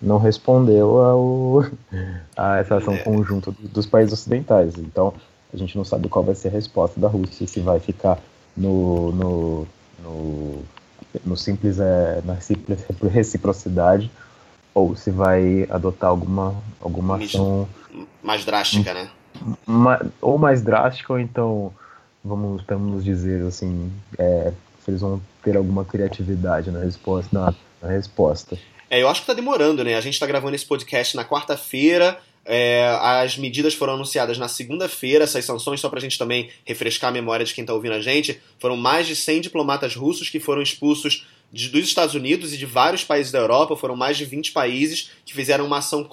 não 0.00 0.18
respondeu 0.18 1.00
ao, 1.00 1.64
a 2.36 2.58
essa 2.58 2.76
ação 2.76 2.94
é. 2.94 2.98
conjunta 2.98 3.54
dos 3.72 3.86
países 3.86 4.12
ocidentais. 4.12 4.76
Então 4.78 5.14
a 5.52 5.56
gente 5.56 5.76
não 5.76 5.84
sabe 5.84 6.08
qual 6.08 6.24
vai 6.24 6.34
ser 6.34 6.48
a 6.48 6.52
resposta 6.52 6.98
da 6.98 7.08
Rússia, 7.08 7.46
se 7.46 7.60
vai 7.60 7.78
ficar 7.78 8.18
no, 8.56 9.12
no, 9.12 9.66
no, 10.02 10.62
no 11.24 11.36
simples, 11.36 11.78
é, 11.78 12.20
na 12.24 12.40
simples 12.40 12.84
reciprocidade 13.12 14.10
ou 14.74 14.96
se 14.96 15.10
vai 15.10 15.66
adotar 15.70 16.10
alguma, 16.10 16.54
alguma 16.80 17.16
ação 17.16 17.68
mais 18.22 18.44
drástica, 18.44 18.94
né? 18.94 19.10
ou 20.20 20.38
mais 20.38 20.62
drástica, 20.62 21.12
ou 21.12 21.18
então 21.18 21.72
vamos, 22.24 22.62
vamos 22.66 23.04
dizer 23.04 23.44
assim, 23.46 23.90
é, 24.18 24.52
se 24.84 24.90
eles 24.90 25.00
vão 25.00 25.20
ter 25.42 25.56
alguma 25.56 25.84
criatividade 25.84 26.70
na 26.70 26.80
resposta. 26.80 27.28
Na, 27.32 27.54
na 27.82 27.88
resposta. 27.88 28.56
É, 28.88 29.02
eu 29.02 29.08
acho 29.08 29.20
que 29.20 29.24
está 29.24 29.34
demorando, 29.34 29.82
né? 29.82 29.96
A 29.96 30.00
gente 30.00 30.14
está 30.14 30.26
gravando 30.26 30.54
esse 30.54 30.66
podcast 30.66 31.16
na 31.16 31.24
quarta-feira. 31.24 32.18
É, 32.44 32.86
as 33.00 33.38
medidas 33.38 33.72
foram 33.72 33.94
anunciadas 33.94 34.36
na 34.36 34.48
segunda-feira, 34.48 35.24
essas 35.24 35.44
sanções, 35.44 35.80
só 35.80 35.88
para 35.88 35.98
a 35.98 36.02
gente 36.02 36.18
também 36.18 36.50
refrescar 36.64 37.10
a 37.10 37.12
memória 37.12 37.46
de 37.46 37.54
quem 37.54 37.62
está 37.62 37.72
ouvindo 37.72 37.94
a 37.94 38.00
gente, 38.00 38.40
foram 38.58 38.76
mais 38.76 39.06
de 39.06 39.14
100 39.14 39.42
diplomatas 39.42 39.94
russos 39.94 40.28
que 40.28 40.40
foram 40.40 40.60
expulsos 40.60 41.26
de, 41.52 41.68
dos 41.68 41.84
Estados 41.84 42.14
Unidos 42.14 42.54
e 42.54 42.56
de 42.56 42.64
vários 42.64 43.04
países 43.04 43.30
da 43.30 43.38
Europa, 43.38 43.76
foram 43.76 43.94
mais 43.94 44.16
de 44.16 44.24
20 44.24 44.52
países 44.52 45.10
que 45.24 45.34
fizeram 45.34 45.66
uma 45.66 45.78
ação 45.78 46.08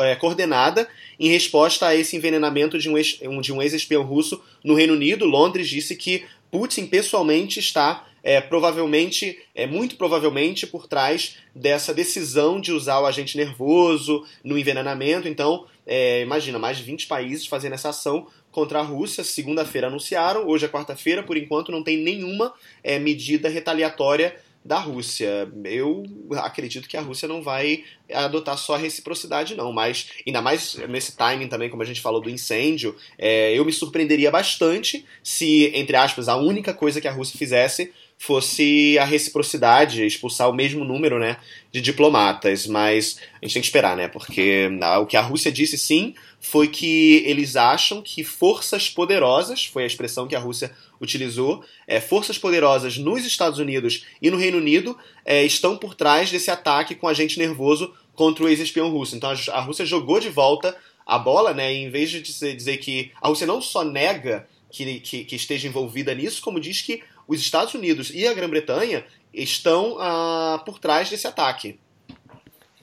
é, 0.00 0.16
coordenada 0.16 0.88
em 1.20 1.28
resposta 1.28 1.86
a 1.86 1.94
esse 1.94 2.16
envenenamento 2.16 2.78
de 2.78 2.88
um 2.88 3.62
ex-espião 3.62 4.02
russo 4.02 4.42
no 4.64 4.74
Reino 4.74 4.94
Unido. 4.94 5.26
Londres 5.26 5.68
disse 5.68 5.94
que 5.94 6.24
Putin 6.50 6.86
pessoalmente 6.86 7.60
está 7.60 8.06
é, 8.22 8.40
provavelmente, 8.40 9.38
é 9.54 9.66
muito 9.66 9.96
provavelmente 9.96 10.66
por 10.66 10.86
trás 10.86 11.36
dessa 11.54 11.92
decisão 11.92 12.60
de 12.60 12.72
usar 12.72 13.00
o 13.00 13.06
agente 13.06 13.36
nervoso 13.36 14.24
no 14.44 14.56
envenenamento. 14.56 15.26
Então, 15.26 15.66
é, 15.84 16.22
imagina, 16.22 16.58
mais 16.58 16.76
de 16.78 16.84
20 16.84 17.08
países 17.08 17.46
fazendo 17.46 17.72
essa 17.72 17.88
ação 17.88 18.28
contra 18.52 18.78
a 18.78 18.82
Rússia. 18.82 19.24
Segunda-feira 19.24 19.88
anunciaram, 19.88 20.46
hoje 20.46 20.66
é 20.66 20.68
quarta-feira, 20.68 21.22
por 21.22 21.36
enquanto 21.36 21.72
não 21.72 21.82
tem 21.82 21.96
nenhuma 21.96 22.54
é, 22.84 22.98
medida 22.98 23.48
retaliatória 23.48 24.36
da 24.64 24.78
Rússia. 24.78 25.50
Eu 25.64 26.04
acredito 26.36 26.88
que 26.88 26.96
a 26.96 27.00
Rússia 27.00 27.28
não 27.28 27.42
vai 27.42 27.84
adotar 28.12 28.56
só 28.56 28.74
a 28.74 28.78
reciprocidade, 28.78 29.56
não, 29.56 29.72
mas 29.72 30.08
ainda 30.26 30.40
mais 30.40 30.74
nesse 30.88 31.16
timing 31.16 31.48
também, 31.48 31.70
como 31.70 31.82
a 31.82 31.86
gente 31.86 32.00
falou 32.00 32.20
do 32.20 32.30
incêndio, 32.30 32.94
é, 33.18 33.56
eu 33.56 33.64
me 33.64 33.72
surpreenderia 33.72 34.30
bastante 34.30 35.04
se, 35.22 35.70
entre 35.74 35.96
aspas, 35.96 36.28
a 36.28 36.36
única 36.36 36.72
coisa 36.72 37.00
que 37.00 37.08
a 37.08 37.12
Rússia 37.12 37.38
fizesse 37.38 37.92
fosse 38.22 38.96
a 39.00 39.04
reciprocidade, 39.04 40.06
expulsar 40.06 40.48
o 40.48 40.54
mesmo 40.54 40.84
número 40.84 41.18
né, 41.18 41.38
de 41.72 41.80
diplomatas. 41.80 42.68
Mas 42.68 43.18
a 43.18 43.44
gente 43.44 43.54
tem 43.54 43.62
que 43.62 43.66
esperar, 43.66 43.96
né? 43.96 44.06
Porque 44.06 44.70
ah, 44.80 45.00
o 45.00 45.06
que 45.06 45.16
a 45.16 45.20
Rússia 45.20 45.50
disse 45.50 45.76
sim 45.76 46.14
foi 46.40 46.68
que 46.68 47.24
eles 47.26 47.56
acham 47.56 48.00
que 48.00 48.22
forças 48.22 48.88
poderosas, 48.88 49.66
foi 49.66 49.82
a 49.82 49.86
expressão 49.86 50.28
que 50.28 50.36
a 50.36 50.38
Rússia 50.38 50.70
utilizou, 51.00 51.64
é, 51.84 52.00
forças 52.00 52.38
poderosas 52.38 52.96
nos 52.96 53.26
Estados 53.26 53.58
Unidos 53.58 54.04
e 54.22 54.30
no 54.30 54.36
Reino 54.36 54.58
Unido 54.58 54.96
é, 55.24 55.44
estão 55.44 55.76
por 55.76 55.96
trás 55.96 56.30
desse 56.30 56.48
ataque 56.48 56.94
com 56.94 57.08
agente 57.08 57.40
nervoso 57.40 57.92
contra 58.14 58.44
o 58.44 58.48
ex-espião 58.48 58.88
russo. 58.88 59.16
Então 59.16 59.34
a, 59.50 59.60
Rússia 59.60 59.84
jogou 59.84 60.20
de 60.20 60.28
volta 60.28 60.76
a 61.04 61.18
bola, 61.18 61.52
né? 61.52 61.74
Em 61.74 61.90
vez 61.90 62.08
de 62.08 62.22
dizer, 62.22 62.54
dizer 62.54 62.76
que 62.76 63.10
a 63.20 63.26
Rússia 63.26 63.48
não 63.48 63.60
só 63.60 63.82
nega 63.82 64.46
que, 64.70 65.00
que, 65.00 65.24
que, 65.24 65.36
esteja 65.36 65.66
envolvida 65.68 66.14
nisso, 66.14 66.40
como 66.40 66.60
diz 66.60 66.80
que 66.80 67.02
os 67.26 67.40
Estados 67.40 67.74
Unidos 67.74 68.10
e 68.14 68.26
a 68.26 68.34
Grã-Bretanha 68.34 69.04
estão 69.32 69.96
ah, 69.98 70.62
por 70.64 70.78
trás 70.78 71.08
desse 71.10 71.26
ataque. 71.26 71.78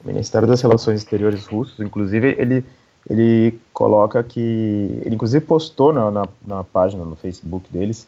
O 0.03 0.07
Ministério 0.07 0.47
das 0.47 0.61
Relações 0.61 1.01
Exteriores 1.01 1.45
russo, 1.45 1.83
inclusive, 1.83 2.35
ele, 2.37 2.63
ele 3.09 3.59
coloca 3.73 4.23
que. 4.23 4.39
Ele, 5.05 5.15
inclusive, 5.15 5.45
postou 5.45 5.91
na, 5.91 6.09
na, 6.09 6.27
na 6.45 6.63
página, 6.63 7.03
no 7.03 7.15
Facebook 7.15 7.69
deles, 7.71 8.07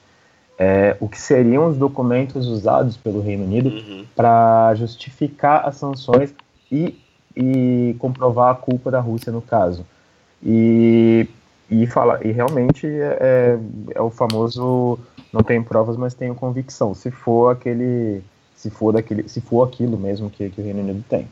é, 0.58 0.96
o 1.00 1.10
que 1.10 1.20
seriam 1.20 1.68
os 1.68 1.78
documentos 1.78 2.48
usados 2.48 2.96
pelo 2.96 3.22
Reino 3.22 3.44
Unido 3.44 3.70
uhum. 3.70 4.06
para 4.16 4.74
justificar 4.76 5.68
as 5.68 5.76
sanções 5.76 6.34
e, 6.72 6.98
e 7.36 7.96
comprovar 8.00 8.52
a 8.52 8.56
culpa 8.56 8.90
da 8.90 9.00
Rússia 9.00 9.32
no 9.32 9.42
caso. 9.42 9.86
E, 10.42 11.28
e, 11.72 11.88
fala, 11.88 12.20
e 12.24 12.32
realmente 12.32 12.86
é, 12.86 13.18
é, 13.22 13.60
é 13.96 14.02
o 14.02 14.10
famoso 14.10 15.00
não 15.32 15.42
tenho 15.42 15.64
provas, 15.64 15.96
mas 15.96 16.14
tenho 16.14 16.36
convicção. 16.36 16.94
Se 16.94 17.10
for 17.10 17.52
aquele, 17.52 18.22
se 18.56 18.70
for 18.70 18.92
daquele, 18.92 19.28
se 19.30 19.40
for 19.40 19.66
aquilo 19.66 19.98
mesmo 19.98 20.30
que, 20.30 20.50
que 20.50 20.60
o 20.60 20.64
Reino 20.64 20.82
Unido 20.82 21.04
tem. 21.10 21.28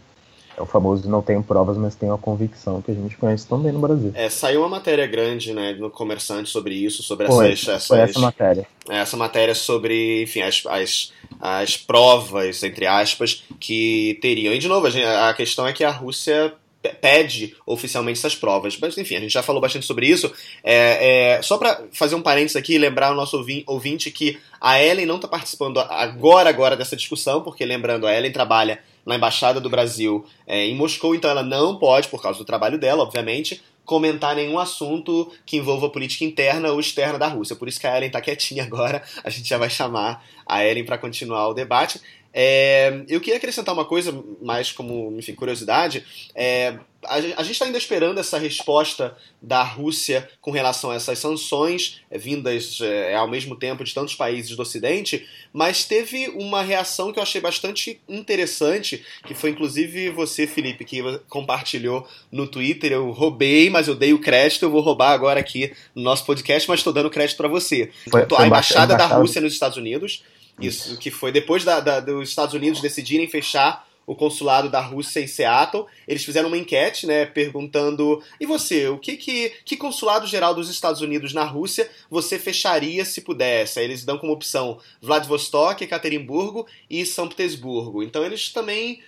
É 0.58 0.62
o 0.62 0.66
famoso 0.66 1.10
não 1.10 1.22
tenho 1.22 1.42
provas, 1.42 1.78
mas 1.78 1.96
tenho 1.96 2.14
a 2.14 2.18
convicção 2.18 2.82
que 2.82 2.92
a 2.92 2.94
gente 2.94 3.16
conhece 3.16 3.48
também 3.48 3.72
no 3.72 3.80
Brasil. 3.80 4.12
É, 4.14 4.30
saiu 4.30 4.60
uma 4.60 4.68
matéria 4.68 5.08
grande, 5.08 5.54
né, 5.54 5.72
no 5.72 5.90
Comerciante 5.90 6.50
sobre 6.50 6.76
isso, 6.76 7.02
sobre 7.02 7.28
foi, 7.28 7.54
essas, 7.54 7.70
essas, 7.70 7.88
foi 7.88 8.00
essa 8.00 8.20
matéria. 8.20 8.68
É, 8.90 8.98
essa 8.98 9.16
matéria 9.16 9.56
sobre, 9.56 10.24
enfim, 10.24 10.42
as, 10.42 10.62
as, 10.66 11.14
as 11.40 11.78
provas, 11.78 12.62
entre 12.62 12.86
aspas, 12.86 13.46
que 13.58 14.20
teriam. 14.22 14.54
E 14.54 14.60
de 14.60 14.68
novo, 14.68 14.86
a, 14.86 14.90
gente, 14.90 15.06
a 15.06 15.34
questão 15.34 15.66
é 15.66 15.72
que 15.72 15.84
a 15.84 15.92
Rússia 15.92 16.54
pede 16.82 17.56
oficialmente 17.66 18.20
essas 18.20 18.36
provas. 18.36 18.78
Mas 18.80 18.98
enfim, 18.98 19.16
a 19.16 19.20
gente 19.20 19.32
já 19.32 19.44
falou 19.44 19.62
bastante 19.62 19.86
sobre 19.86 20.08
isso. 20.08 20.32
É, 20.64 21.36
é, 21.38 21.42
só 21.42 21.58
para 21.58 21.84
fazer 21.92 22.16
um 22.16 22.22
parênteses 22.22 22.56
aqui, 22.56 22.78
lembrar 22.78 23.12
o 23.12 23.16
nosso 23.16 23.44
ouvinte 23.68 24.12
que 24.12 24.40
a 24.62 24.82
Ellen 24.82 25.06
não 25.06 25.18
está 25.18 25.28
participando 25.28 25.80
agora, 25.80 26.50
agora 26.50 26.76
dessa 26.76 26.96
discussão, 26.96 27.42
porque 27.42 27.66
lembrando, 27.66 28.08
a 28.08 28.16
Ellen 28.16 28.32
trabalha 28.32 28.80
na 29.06 29.16
Embaixada 29.16 29.60
do 29.60 29.70
Brasil 29.70 30.26
é, 30.46 30.66
em 30.66 30.76
Moscou, 30.76 31.16
então 31.16 31.30
ela 31.30 31.44
não 31.44 31.78
pode, 31.78 32.08
por 32.08 32.22
causa 32.22 32.38
do 32.38 32.46
trabalho 32.46 32.78
dela, 32.78 33.04
obviamente, 33.04 33.62
comentar 33.90 34.36
nenhum 34.36 34.60
assunto 34.60 35.32
que 35.44 35.58
envolva 35.58 35.90
política 35.90 36.24
interna 36.24 36.72
ou 36.72 36.80
externa 36.80 37.18
da 37.18 37.28
Rússia. 37.28 37.56
Por 37.56 37.68
isso 37.68 37.80
que 37.80 37.88
a 37.88 37.98
Ellen 37.98 38.06
está 38.06 38.22
quietinha 38.22 38.64
agora. 38.64 39.02
A 39.24 39.32
gente 39.32 39.50
já 39.50 39.58
vai 39.58 39.68
chamar 39.68 40.24
a 40.46 40.64
Ellen 40.64 40.86
para 40.86 41.00
continuar 41.00 41.48
o 41.48 41.56
debate. 41.56 42.00
É, 42.34 43.04
eu 43.08 43.20
queria 43.20 43.38
acrescentar 43.38 43.74
uma 43.74 43.86
coisa, 43.86 44.24
mais 44.42 44.72
como 44.72 45.16
enfim, 45.18 45.34
curiosidade. 45.34 46.06
É, 46.36 46.78
a, 47.06 47.16
a, 47.16 47.20
gente 47.20 47.52
está 47.52 47.66
ainda 47.66 47.78
esperando 47.78 48.20
essa 48.20 48.38
resposta 48.38 49.16
da 49.42 49.64
Rússia 49.64 50.30
com 50.42 50.52
relação 50.52 50.92
a 50.92 50.96
essas 50.96 51.18
sanções 51.18 52.02
é, 52.12 52.18
vindas 52.18 52.80
é, 52.82 53.16
ao 53.16 53.28
mesmo 53.28 53.56
tempo 53.56 53.84
de 53.84 53.94
tantos 53.94 54.16
países 54.16 54.56
do 54.56 54.62
Ocidente, 54.62 55.28
mas 55.52 55.86
teve 55.86 56.28
uma 56.30 56.62
reação 56.62 57.12
que 57.12 57.18
eu 57.18 57.24
achei 57.24 57.42
bastante 57.42 58.00
interessante, 58.08 59.04
que 59.26 59.34
foi 59.34 59.50
inclusive 59.50 60.10
você, 60.10 60.46
Felipe, 60.46 60.86
que 60.86 61.02
compartilhou 61.30 62.08
no 62.32 62.46
Twitter. 62.46 62.92
Eu 62.92 63.10
roubei, 63.12 63.70
mas 63.70 63.88
eu 63.88 63.96
dei 63.96 64.14
o 64.14 64.20
crédito, 64.20 64.64
eu 64.64 64.72
vou 64.72 64.82
roubar 64.82 65.12
agora 65.12 65.40
aqui 65.40 65.74
no 65.96 66.04
nosso 66.04 66.26
podcast, 66.26 66.70
mas 66.70 66.82
estou 66.82 66.94
dando 66.94 67.10
crédito 67.10 67.38
para 67.38 67.48
você. 67.48 67.90
Foi, 68.10 68.26
foi 68.28 68.44
a 68.44 68.48
embaixada 68.48 68.96
da 68.96 69.08
Rússia 69.08 69.42
nos 69.42 69.54
Estados 69.54 69.78
Unidos 69.78 70.22
isso, 70.62 70.98
que 70.98 71.12
foi 71.12 71.32
depois 71.32 71.64
da, 71.64 71.80
da, 71.80 72.00
dos 72.00 72.30
Estados 72.30 72.54
Unidos 72.54 72.82
decidirem 72.82 73.28
fechar 73.28 73.88
o 74.10 74.16
consulado 74.16 74.72
da 74.72 74.82
Rússia 74.82 75.20
em 75.20 75.28
Seattle, 75.28 75.86
eles 76.08 76.26
fizeram 76.26 76.48
uma 76.48 76.58
enquete, 76.58 77.06
né, 77.06 77.28
perguntando: 77.28 78.24
e 78.40 78.46
você, 78.48 78.88
o 78.88 78.98
que 78.98 79.16
que, 79.16 79.54
que 79.64 79.78
consulado 79.78 80.26
geral 80.26 80.56
dos 80.56 80.68
Estados 80.68 81.02
Unidos 81.02 81.32
na 81.32 81.44
Rússia 81.44 81.88
você 82.10 82.40
fecharia 82.40 83.06
se 83.06 83.22
pudesse? 83.22 83.78
Aí 83.78 83.86
eles 83.86 84.04
dão 84.04 84.18
como 84.18 84.34
opção 84.34 84.80
Vladivostok, 85.00 85.84
Ekaterimburgo 85.84 86.66
e 86.90 87.06
São 87.06 87.30
Petersburgo. 87.30 88.02
Então 88.02 88.26
eles 88.26 88.52
também 88.52 89.00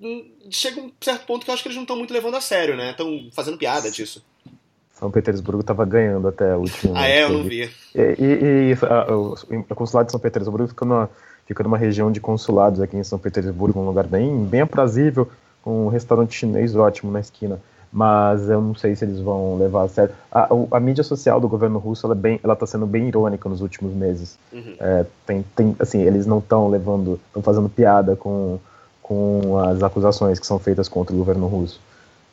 hum, 0.00 0.30
chega 0.50 0.80
um 0.80 0.90
certo 1.02 1.26
ponto 1.26 1.44
que 1.44 1.50
eu 1.50 1.54
acho 1.54 1.62
que 1.62 1.68
eles 1.68 1.76
não 1.76 1.84
estão 1.84 1.98
muito 1.98 2.14
levando 2.14 2.36
a 2.36 2.40
sério, 2.40 2.78
né? 2.78 2.92
Estão 2.92 3.28
fazendo 3.34 3.58
piada 3.58 3.90
disso. 3.90 4.24
São 4.98 5.10
Petersburgo 5.10 5.60
estava 5.60 5.84
ganhando 5.84 6.26
até 6.26 6.56
o 6.56 6.60
último. 6.60 6.94
ah, 6.96 7.06
é? 7.06 7.24
Eu 7.24 7.30
não 7.30 7.42
vi. 7.44 7.70
E, 7.94 8.00
e, 8.00 8.72
e 8.72 8.78
a, 8.82 9.14
o, 9.14 9.36
consulado 9.74 10.06
de 10.06 10.12
São 10.12 10.20
Petersburgo 10.20 10.68
fica 10.68 10.86
numa, 10.86 11.10
fica 11.46 11.62
numa 11.62 11.76
região 11.76 12.10
de 12.10 12.18
consulados 12.18 12.80
aqui 12.80 12.96
em 12.96 13.04
São 13.04 13.18
Petersburgo, 13.18 13.78
um 13.78 13.86
lugar 13.86 14.06
bem, 14.06 14.44
bem 14.44 14.62
aprazível, 14.62 15.28
com 15.62 15.86
um 15.86 15.88
restaurante 15.88 16.34
chinês 16.34 16.74
ótimo 16.74 17.12
na 17.12 17.20
esquina. 17.20 17.60
Mas 17.92 18.48
eu 18.48 18.60
não 18.60 18.74
sei 18.74 18.96
se 18.96 19.04
eles 19.04 19.20
vão 19.20 19.58
levar 19.58 19.84
a 19.84 19.88
sério. 19.88 20.14
A, 20.32 20.44
a, 20.44 20.76
a 20.76 20.80
mídia 20.80 21.04
social 21.04 21.40
do 21.40 21.48
governo 21.48 21.78
russo 21.78 22.06
ela 22.06 22.14
é 22.14 22.18
bem, 22.18 22.40
ela 22.42 22.54
está 22.54 22.66
sendo 22.66 22.86
bem 22.86 23.06
irônica 23.06 23.48
nos 23.50 23.60
últimos 23.60 23.92
meses. 23.92 24.38
Uhum. 24.50 24.76
É, 24.80 25.04
tem, 25.26 25.44
tem, 25.54 25.76
assim, 25.78 26.00
eles 26.00 26.24
não 26.24 26.38
estão 26.38 26.68
levando, 26.68 27.20
estão 27.26 27.42
fazendo 27.42 27.68
piada 27.68 28.16
com, 28.16 28.58
com 29.02 29.58
as 29.58 29.82
acusações 29.82 30.40
que 30.40 30.46
são 30.46 30.58
feitas 30.58 30.88
contra 30.88 31.14
o 31.14 31.18
governo 31.18 31.46
russo. 31.46 31.80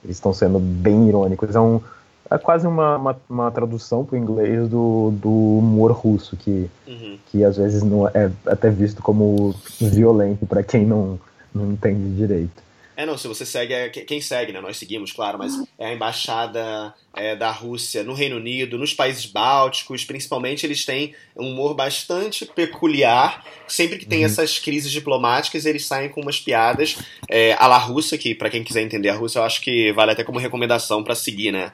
Eles 0.01 0.15
estão 0.15 0.33
sendo 0.33 0.59
bem 0.59 1.07
irônicos. 1.09 1.53
É 1.53 1.59
um 1.59 1.81
é 2.29 2.37
quase 2.37 2.65
uma, 2.65 2.97
uma, 2.97 3.21
uma 3.29 3.51
tradução 3.51 4.05
para 4.05 4.15
o 4.15 4.17
inglês 4.17 4.67
do, 4.67 5.11
do 5.11 5.57
humor 5.59 5.91
russo, 5.91 6.35
que, 6.37 6.69
uhum. 6.87 7.17
que 7.31 7.43
às 7.43 7.57
vezes 7.57 7.83
não 7.83 8.07
é 8.07 8.31
até 8.45 8.69
visto 8.69 9.01
como 9.01 9.53
violento 9.79 10.45
para 10.45 10.63
quem 10.63 10.85
não, 10.85 11.19
não 11.53 11.71
entende 11.71 12.15
direito. 12.15 12.63
É, 12.95 13.05
não, 13.05 13.17
se 13.17 13.27
você 13.27 13.45
segue, 13.45 13.73
é, 13.73 13.89
quem 13.89 14.21
segue, 14.21 14.51
né? 14.51 14.61
Nós 14.61 14.77
seguimos, 14.77 15.11
claro, 15.11 15.39
mas 15.39 15.53
é 15.79 15.87
a 15.87 15.93
embaixada 15.93 16.93
é, 17.15 17.35
da 17.35 17.49
Rússia 17.49 18.03
no 18.03 18.13
Reino 18.13 18.35
Unido, 18.35 18.77
nos 18.77 18.93
países 18.93 19.25
bálticos, 19.25 20.05
principalmente, 20.05 20.65
eles 20.65 20.85
têm 20.85 21.15
um 21.35 21.49
humor 21.49 21.73
bastante 21.73 22.45
peculiar. 22.45 23.43
Sempre 23.67 23.97
que 23.97 24.05
tem 24.05 24.19
uhum. 24.19 24.25
essas 24.25 24.59
crises 24.59 24.91
diplomáticas, 24.91 25.65
eles 25.65 25.87
saem 25.87 26.09
com 26.09 26.21
umas 26.21 26.39
piadas 26.39 26.97
é, 27.27 27.53
à 27.53 27.65
la 27.65 27.79
Rússia, 27.79 28.17
que 28.17 28.35
para 28.35 28.49
quem 28.49 28.63
quiser 28.63 28.83
entender 28.83 29.09
a 29.09 29.15
Rússia, 29.15 29.39
eu 29.39 29.43
acho 29.43 29.61
que 29.61 29.91
vale 29.93 30.11
até 30.11 30.23
como 30.23 30.37
recomendação 30.37 31.03
para 31.03 31.15
seguir, 31.15 31.51
né? 31.51 31.71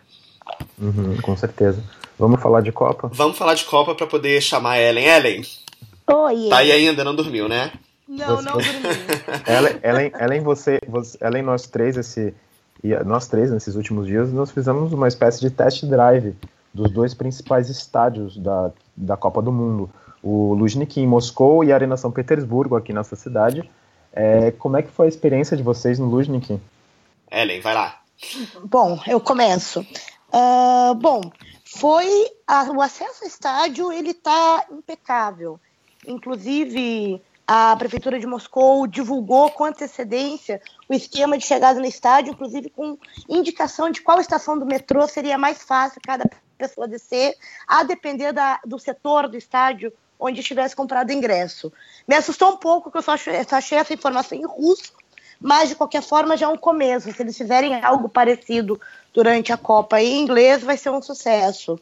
Uhum, 0.78 1.18
com 1.22 1.36
certeza. 1.36 1.84
Vamos 2.18 2.42
falar 2.42 2.62
de 2.62 2.72
Copa? 2.72 3.10
Vamos 3.14 3.38
falar 3.38 3.54
de 3.54 3.66
Copa 3.66 3.96
para 3.96 4.08
poder 4.08 4.42
chamar 4.42 4.72
a 4.72 4.82
Ellen. 4.82 5.06
Ellen, 5.06 5.46
Oi. 6.12 6.50
Tá 6.50 6.58
aí 6.58 6.72
ainda, 6.72 7.04
não 7.04 7.16
dormiu, 7.16 7.48
né? 7.48 7.72
Não, 8.08 8.38
você, 8.38 8.46
não 8.46 8.54
dormi. 8.54 8.70
Ellen, 9.48 9.80
Ellen, 9.84 10.12
Ellen, 10.20 10.42
você, 10.42 10.80
você, 10.88 11.18
Ellen, 11.22 11.44
nós 11.44 11.68
três, 11.68 11.96
esse, 11.96 12.34
e 12.84 12.96
nós 13.04 13.28
três, 13.28 13.52
nesses 13.52 13.76
últimos 13.76 14.08
dias, 14.08 14.34
nós 14.34 14.50
fizemos 14.50 14.92
uma 14.92 15.08
espécie 15.08 15.40
de 15.40 15.52
test 15.52 15.86
drive 15.86 16.36
dos 16.74 16.90
dois 16.90 17.14
principais 17.14 17.70
estádios 17.70 18.38
da, 18.38 18.72
da 18.98 19.16
Copa 19.16 19.42
do 19.42 19.52
Mundo. 19.52 19.90
O 20.24 20.54
Luzhniki 20.56 21.00
em 21.00 21.08
Moscou 21.08 21.64
e 21.64 21.72
a 21.72 21.76
Arena 21.76 21.96
São 21.96 22.12
Petersburgo, 22.12 22.76
aqui 22.76 22.92
nessa 22.92 23.16
cidade. 23.16 23.70
É, 24.12 24.52
como 24.52 24.78
é 24.78 24.82
que 24.82 24.90
foi 24.90 25.06
a 25.06 25.10
experiência 25.10 25.56
de 25.56 25.62
vocês 25.62 26.00
no 26.00 26.08
Luzhniki? 26.08 26.60
Ellen, 27.32 27.62
vai 27.62 27.76
lá. 27.76 28.00
Bom, 28.64 29.00
eu 29.08 29.20
começo. 29.20 29.86
Uh, 30.32 30.94
bom, 30.96 31.22
foi 31.66 32.08
a, 32.48 32.64
o 32.72 32.82
acesso 32.82 33.24
ao 33.24 33.28
estádio 33.28 33.92
ele 33.92 34.12
está 34.12 34.66
impecável. 34.72 35.60
Inclusive, 36.08 37.22
a 37.48 37.76
Prefeitura 37.76 38.20
de 38.20 38.28
Moscou 38.28 38.86
divulgou 38.86 39.50
com 39.50 39.66
antecedência 39.66 40.62
o 40.88 40.94
esquema 40.94 41.38
de 41.38 41.46
chegada 41.46 41.80
no 41.80 41.86
estádio, 41.86 42.34
inclusive 42.34 42.70
com 42.70 42.98
indicação 43.28 43.90
de 43.90 44.02
qual 44.02 44.20
estação 44.20 44.58
do 44.58 44.66
metrô 44.66 45.08
seria 45.08 45.38
mais 45.38 45.64
fácil 45.64 46.00
cada 46.06 46.30
pessoa 46.58 46.88
descer, 46.88 47.36
a 47.68 47.84
depender 47.84 48.34
da, 48.34 48.60
do 48.66 48.78
setor 48.78 49.28
do 49.28 49.38
estádio 49.38 49.92
onde 50.20 50.42
estivesse 50.42 50.76
comprado 50.76 51.12
ingresso. 51.12 51.72
Me 52.08 52.16
assustou 52.16 52.52
um 52.52 52.58
pouco, 52.58 52.84
porque 52.84 52.98
eu 52.98 53.02
só 53.02 53.14
achei, 53.14 53.44
só 53.46 53.56
achei 53.56 53.78
essa 53.78 53.94
informação 53.94 54.38
em 54.38 54.46
russo, 54.46 54.94
mas 55.40 55.70
de 55.70 55.76
qualquer 55.76 56.02
forma 56.02 56.36
já 56.36 56.48
é 56.48 56.50
um 56.50 56.58
começo. 56.58 57.12
Se 57.12 57.22
eles 57.22 57.38
fizerem 57.38 57.82
algo 57.84 58.10
parecido 58.10 58.80
durante 59.14 59.54
a 59.54 59.58
Copa 59.58 60.02
em 60.02 60.20
inglês, 60.20 60.62
vai 60.62 60.78
ser 60.78 60.90
um 60.90 61.02
sucesso. 61.02 61.80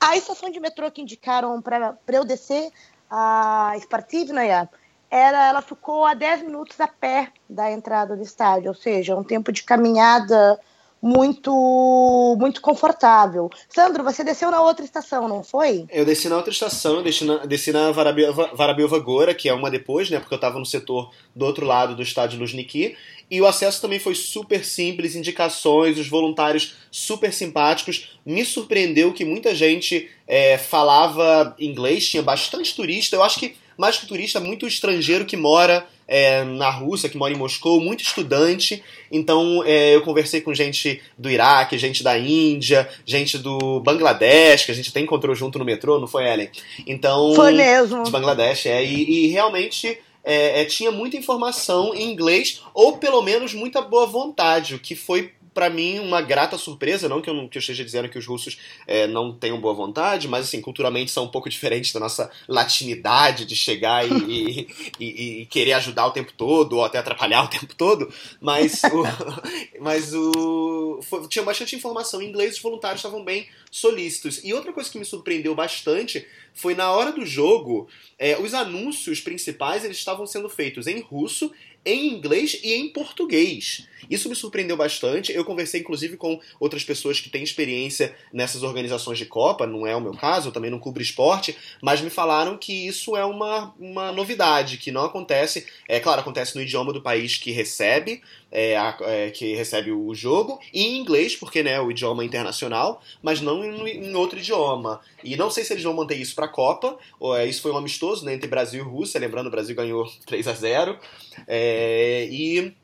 A 0.00 0.16
estação 0.16 0.50
de 0.50 0.60
metrô 0.60 0.90
que 0.90 1.02
indicaram 1.02 1.60
para 1.62 1.96
eu 2.08 2.24
descer, 2.24 2.70
a 3.10 3.72
Spartivnaya, 3.80 4.68
era, 5.10 5.48
ela 5.48 5.62
ficou 5.62 6.04
a 6.04 6.12
10 6.12 6.42
minutos 6.42 6.78
a 6.80 6.86
pé 6.86 7.32
da 7.48 7.72
entrada 7.72 8.14
do 8.14 8.22
estádio, 8.22 8.68
ou 8.68 8.74
seja, 8.74 9.16
um 9.16 9.24
tempo 9.24 9.50
de 9.50 9.62
caminhada 9.62 10.60
muito 11.00 12.36
muito 12.38 12.60
confortável. 12.60 13.50
Sandro, 13.68 14.02
você 14.04 14.24
desceu 14.24 14.50
na 14.50 14.60
outra 14.60 14.84
estação, 14.84 15.28
não 15.28 15.42
foi? 15.42 15.86
Eu 15.90 16.04
desci 16.04 16.28
na 16.28 16.36
outra 16.36 16.52
estação, 16.52 17.02
desci 17.02 17.24
na, 17.24 17.46
desci 17.46 17.72
na 17.72 17.92
Varabiova 17.92 18.98
Gora, 18.98 19.34
que 19.34 19.48
é 19.48 19.54
uma 19.54 19.70
depois, 19.70 20.10
né? 20.10 20.18
Porque 20.18 20.34
eu 20.34 20.38
estava 20.38 20.58
no 20.58 20.66
setor 20.66 21.10
do 21.34 21.44
outro 21.44 21.64
lado 21.64 21.94
do 21.94 22.02
estádio 22.02 22.38
Luzhniki. 22.38 22.96
E 23.30 23.40
o 23.40 23.46
acesso 23.46 23.80
também 23.80 23.98
foi 23.98 24.14
super 24.14 24.64
simples, 24.64 25.14
indicações, 25.14 25.98
os 25.98 26.08
voluntários 26.08 26.76
super 26.90 27.32
simpáticos. 27.32 28.16
Me 28.24 28.44
surpreendeu 28.44 29.12
que 29.12 29.24
muita 29.24 29.54
gente 29.54 30.10
é, 30.26 30.56
falava 30.56 31.54
inglês, 31.58 32.08
tinha 32.08 32.22
bastante 32.22 32.74
turista. 32.74 33.16
Eu 33.16 33.22
acho 33.22 33.38
que 33.38 33.54
mais 33.76 33.98
que 33.98 34.06
turista, 34.06 34.40
muito 34.40 34.66
estrangeiro 34.66 35.24
que 35.24 35.36
mora 35.36 35.86
é, 36.08 36.42
na 36.42 36.70
Rússia, 36.70 37.08
que 37.08 37.18
mora 37.18 37.32
em 37.32 37.36
Moscou, 37.36 37.80
muito 37.80 38.02
estudante. 38.02 38.82
Então 39.12 39.62
é, 39.64 39.94
eu 39.94 40.00
conversei 40.00 40.40
com 40.40 40.54
gente 40.54 41.02
do 41.18 41.30
Iraque, 41.30 41.76
gente 41.76 42.02
da 42.02 42.18
Índia, 42.18 42.88
gente 43.04 43.36
do 43.36 43.80
Bangladesh, 43.80 44.64
que 44.64 44.72
a 44.72 44.74
gente 44.74 44.88
até 44.88 45.00
encontrou 45.00 45.34
junto 45.34 45.58
no 45.58 45.64
metrô, 45.64 46.00
não 46.00 46.08
foi, 46.08 46.26
Ellen? 46.26 46.50
Então. 46.86 47.34
Foi 47.34 47.52
mesmo. 47.52 48.02
De 48.02 48.10
Bangladesh, 48.10 48.66
é. 48.66 48.82
E, 48.82 49.26
e 49.26 49.28
realmente. 49.28 49.98
É, 50.24 50.60
é, 50.60 50.64
tinha 50.66 50.90
muita 50.90 51.16
informação 51.16 51.94
em 51.94 52.10
inglês, 52.10 52.60
ou 52.74 52.98
pelo 52.98 53.22
menos 53.22 53.54
muita 53.54 53.80
boa 53.80 54.04
vontade, 54.04 54.74
o 54.74 54.78
que 54.78 54.94
foi 54.94 55.32
para 55.58 55.68
mim, 55.68 55.98
uma 55.98 56.22
grata 56.22 56.56
surpresa. 56.56 57.08
Não 57.08 57.20
que 57.20 57.28
eu, 57.28 57.48
que 57.48 57.58
eu 57.58 57.60
esteja 57.60 57.84
dizendo 57.84 58.08
que 58.08 58.16
os 58.16 58.24
russos 58.24 58.60
é, 58.86 59.08
não 59.08 59.32
tenham 59.32 59.60
boa 59.60 59.74
vontade, 59.74 60.28
mas, 60.28 60.46
assim, 60.46 60.60
culturalmente 60.60 61.10
são 61.10 61.24
um 61.24 61.28
pouco 61.28 61.50
diferentes 61.50 61.92
da 61.92 61.98
nossa 61.98 62.30
latinidade 62.46 63.44
de 63.44 63.56
chegar 63.56 64.06
e, 64.06 64.68
e, 65.00 65.40
e, 65.40 65.46
querer 65.46 65.72
ajudar 65.72 66.06
o 66.06 66.12
tempo 66.12 66.32
todo, 66.36 66.76
ou 66.76 66.84
até 66.84 66.98
atrapalhar 66.98 67.42
o 67.42 67.48
tempo 67.48 67.74
todo. 67.74 68.08
Mas 68.40 68.84
o. 68.84 69.02
mas 69.82 70.14
o 70.14 71.00
foi, 71.02 71.26
tinha 71.26 71.44
bastante 71.44 71.74
informação 71.74 72.22
em 72.22 72.28
inglês, 72.28 72.54
os 72.54 72.62
voluntários 72.62 73.00
estavam 73.00 73.24
bem 73.24 73.48
solícitos. 73.68 74.40
E 74.44 74.54
outra 74.54 74.72
coisa 74.72 74.88
que 74.88 74.98
me 74.98 75.04
surpreendeu 75.04 75.56
bastante 75.56 76.24
foi 76.58 76.74
na 76.74 76.90
hora 76.90 77.12
do 77.12 77.24
jogo, 77.24 77.88
é, 78.18 78.36
os 78.36 78.52
anúncios 78.52 79.20
principais 79.20 79.84
eles 79.84 79.96
estavam 79.96 80.26
sendo 80.26 80.48
feitos 80.48 80.88
em 80.88 81.00
russo 81.00 81.52
em 81.84 82.12
inglês 82.12 82.58
e 82.62 82.74
em 82.74 82.88
português. 82.88 83.86
Isso 84.10 84.28
me 84.28 84.34
surpreendeu 84.34 84.76
bastante. 84.76 85.32
Eu 85.32 85.44
conversei, 85.44 85.80
inclusive, 85.80 86.16
com 86.16 86.40
outras 86.60 86.84
pessoas 86.84 87.20
que 87.20 87.30
têm 87.30 87.42
experiência 87.42 88.14
nessas 88.32 88.62
organizações 88.62 89.18
de 89.18 89.26
Copa, 89.26 89.66
não 89.66 89.86
é 89.86 89.94
o 89.94 90.00
meu 90.00 90.12
caso, 90.12 90.48
eu 90.48 90.52
também 90.52 90.70
não 90.70 90.78
cubro 90.78 91.02
esporte, 91.02 91.56
mas 91.82 92.00
me 92.00 92.10
falaram 92.10 92.58
que 92.58 92.86
isso 92.86 93.16
é 93.16 93.24
uma, 93.24 93.74
uma 93.78 94.12
novidade, 94.12 94.76
que 94.76 94.90
não 94.90 95.04
acontece. 95.04 95.66
É 95.88 96.00
claro, 96.00 96.20
acontece 96.20 96.54
no 96.56 96.62
idioma 96.62 96.92
do 96.92 97.02
país 97.02 97.36
que 97.36 97.50
recebe, 97.50 98.22
é, 98.50 98.74
é, 99.02 99.30
que 99.30 99.54
recebe 99.54 99.92
o 99.92 100.14
jogo, 100.14 100.58
e 100.72 100.82
em 100.82 100.98
inglês, 100.98 101.36
porque 101.36 101.62
né, 101.62 101.72
é 101.72 101.80
o 101.80 101.90
idioma 101.90 102.24
internacional, 102.24 103.02
mas 103.22 103.40
não 103.40 103.64
em, 103.64 104.06
em, 104.06 104.14
outro 104.14 104.38
idioma. 104.38 105.00
E 105.22 105.36
não 105.36 105.50
sei 105.50 105.64
se 105.64 105.72
eles 105.72 105.84
vão 105.84 105.94
manter 105.94 106.16
isso 106.16 106.34
para 106.34 106.46
a 106.46 106.48
Copa, 106.48 106.96
ou, 107.20 107.36
é, 107.36 107.46
isso 107.46 107.62
foi 107.62 107.72
um 107.72 107.76
amistoso 107.76 108.24
né, 108.24 108.34
entre 108.34 108.48
Brasil 108.48 108.82
e 108.82 108.88
Rússia, 108.88 109.20
lembrando, 109.20 109.48
o 109.48 109.50
Brasil 109.50 109.76
ganhou 109.76 110.06
3 110.26 110.48
a 110.48 110.52
0 110.52 110.98
é, 111.46 112.26
e 112.30 112.74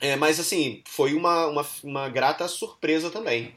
é, 0.00 0.16
mas 0.16 0.38
assim, 0.38 0.82
foi 0.84 1.14
uma, 1.14 1.46
uma, 1.46 1.66
uma 1.82 2.08
grata 2.08 2.46
surpresa 2.48 3.10
também. 3.10 3.54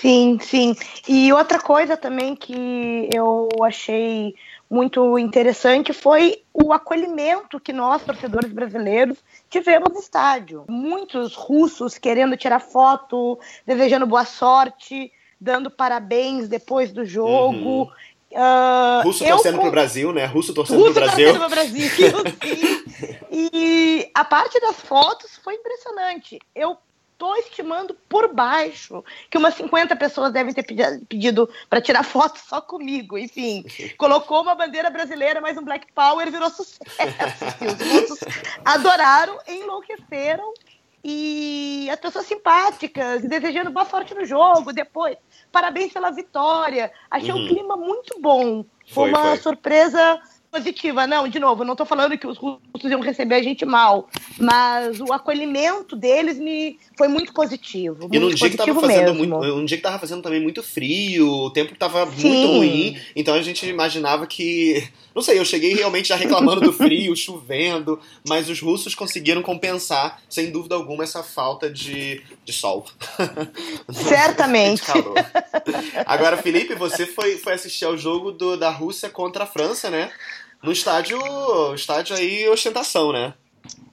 Sim, 0.00 0.38
sim. 0.40 0.74
E 1.08 1.32
outra 1.32 1.60
coisa 1.60 1.96
também 1.96 2.34
que 2.34 3.08
eu 3.14 3.48
achei 3.62 4.34
muito 4.70 5.18
interessante 5.18 5.92
foi 5.92 6.42
o 6.52 6.72
acolhimento 6.72 7.58
que 7.58 7.72
nós, 7.72 8.02
torcedores 8.02 8.52
brasileiros, 8.52 9.18
tivemos 9.48 9.88
no 9.92 9.98
estádio. 9.98 10.64
Muitos 10.68 11.34
russos 11.34 11.96
querendo 11.96 12.36
tirar 12.36 12.60
foto, 12.60 13.38
desejando 13.66 14.06
boa 14.06 14.24
sorte, 14.24 15.10
dando 15.40 15.70
parabéns 15.70 16.48
depois 16.48 16.92
do 16.92 17.04
jogo. 17.04 17.82
Uhum. 17.82 17.88
Uh, 18.30 19.02
Russo 19.04 19.24
torcendo 19.24 19.56
com... 19.56 19.62
pro 19.62 19.70
Brasil, 19.70 20.12
né? 20.12 20.26
Russo 20.26 20.52
torcendo 20.52 20.80
Russo 20.80 20.92
pro 20.92 21.02
Brasil. 21.02 21.32
Torcendo 21.32 21.46
pro 21.46 21.50
Brasil, 21.50 21.88
sim. 22.44 23.18
E 23.30 24.10
a 24.14 24.24
parte 24.24 24.60
das 24.60 24.76
fotos 24.76 25.38
foi 25.42 25.54
impressionante. 25.54 26.38
Eu 26.54 26.76
tô 27.18 27.34
estimando 27.36 27.94
por 28.08 28.32
baixo 28.32 29.04
que 29.28 29.36
umas 29.36 29.54
50 29.54 29.96
pessoas 29.96 30.32
devem 30.32 30.54
ter 30.54 30.62
pedido 30.62 31.50
para 31.68 31.80
tirar 31.80 32.04
foto 32.04 32.38
só 32.38 32.60
comigo. 32.60 33.18
Enfim, 33.18 33.64
colocou 33.98 34.40
uma 34.40 34.54
bandeira 34.54 34.88
brasileira, 34.88 35.40
mas 35.40 35.58
um 35.58 35.64
Black 35.64 35.92
Power 35.92 36.30
virou 36.30 36.48
sucesso. 36.48 36.78
E 37.60 37.66
os 37.66 37.92
russos 37.92 38.20
adoraram, 38.64 39.36
enlouqueceram 39.48 40.54
e 41.02 41.88
as 41.90 41.98
pessoas 41.98 42.26
simpáticas, 42.26 43.22
desejando 43.22 43.70
boa 43.70 43.86
sorte 43.86 44.14
no 44.14 44.24
jogo 44.24 44.72
depois. 44.72 45.16
Parabéns 45.50 45.92
pela 45.92 46.10
vitória. 46.10 46.92
Achei 47.10 47.32
uhum. 47.32 47.44
um 47.44 47.48
clima 47.48 47.76
muito 47.76 48.20
bom. 48.20 48.64
Foi, 48.86 49.08
uma 49.08 49.22
foi. 49.22 49.36
surpresa 49.38 50.20
positiva. 50.50 51.06
Não, 51.06 51.28
de 51.28 51.38
novo, 51.38 51.64
não 51.64 51.72
estou 51.72 51.86
falando 51.86 52.16
que 52.16 52.26
os 52.26 52.36
russos 52.36 52.90
iam 52.90 53.00
receber 53.00 53.36
a 53.36 53.42
gente 53.42 53.64
mal, 53.64 54.08
mas 54.38 55.00
o 55.00 55.12
acolhimento 55.12 55.94
deles 55.94 56.38
me 56.38 56.78
foi 56.96 57.08
muito 57.08 57.32
positivo. 57.32 58.08
E 58.12 58.18
num 58.18 58.30
dia 58.30 58.50
que 58.50 58.56
tava 58.56 58.80
fazendo 58.80 59.14
muito, 59.14 59.36
um 59.36 59.64
dia 59.64 59.76
que 59.76 59.82
tava 59.82 59.98
fazendo 59.98 60.22
também 60.22 60.40
muito 60.40 60.62
frio, 60.62 61.28
o 61.28 61.50
tempo 61.50 61.74
tava 61.76 62.10
Sim. 62.12 62.28
muito 62.28 62.52
ruim, 62.52 62.98
então 63.14 63.34
a 63.34 63.42
gente 63.42 63.66
imaginava 63.66 64.26
que, 64.26 64.88
não 65.14 65.22
sei, 65.22 65.38
eu 65.38 65.44
cheguei 65.44 65.74
realmente 65.74 66.08
já 66.08 66.16
reclamando 66.16 66.60
do 66.60 66.72
frio, 66.72 67.14
chovendo, 67.16 68.00
mas 68.26 68.48
os 68.48 68.60
russos 68.60 68.94
conseguiram 68.94 69.42
compensar, 69.42 70.20
sem 70.28 70.50
dúvida 70.50 70.74
alguma, 70.74 71.04
essa 71.04 71.22
falta 71.22 71.70
de, 71.70 72.22
de 72.44 72.52
sol. 72.52 72.86
Certamente. 73.92 74.82
de 74.84 76.02
Agora, 76.06 76.36
Felipe, 76.36 76.74
você 76.74 77.06
foi, 77.06 77.36
foi 77.36 77.52
assistir 77.52 77.84
ao 77.84 77.96
jogo 77.96 78.32
do, 78.32 78.56
da 78.56 78.70
Rússia 78.70 79.08
contra 79.08 79.44
a 79.44 79.46
França, 79.46 79.90
né? 79.90 80.10
No 80.62 80.72
estádio, 80.72 81.18
estádio 81.74 82.16
aí 82.16 82.48
ostentação, 82.48 83.12
né? 83.12 83.34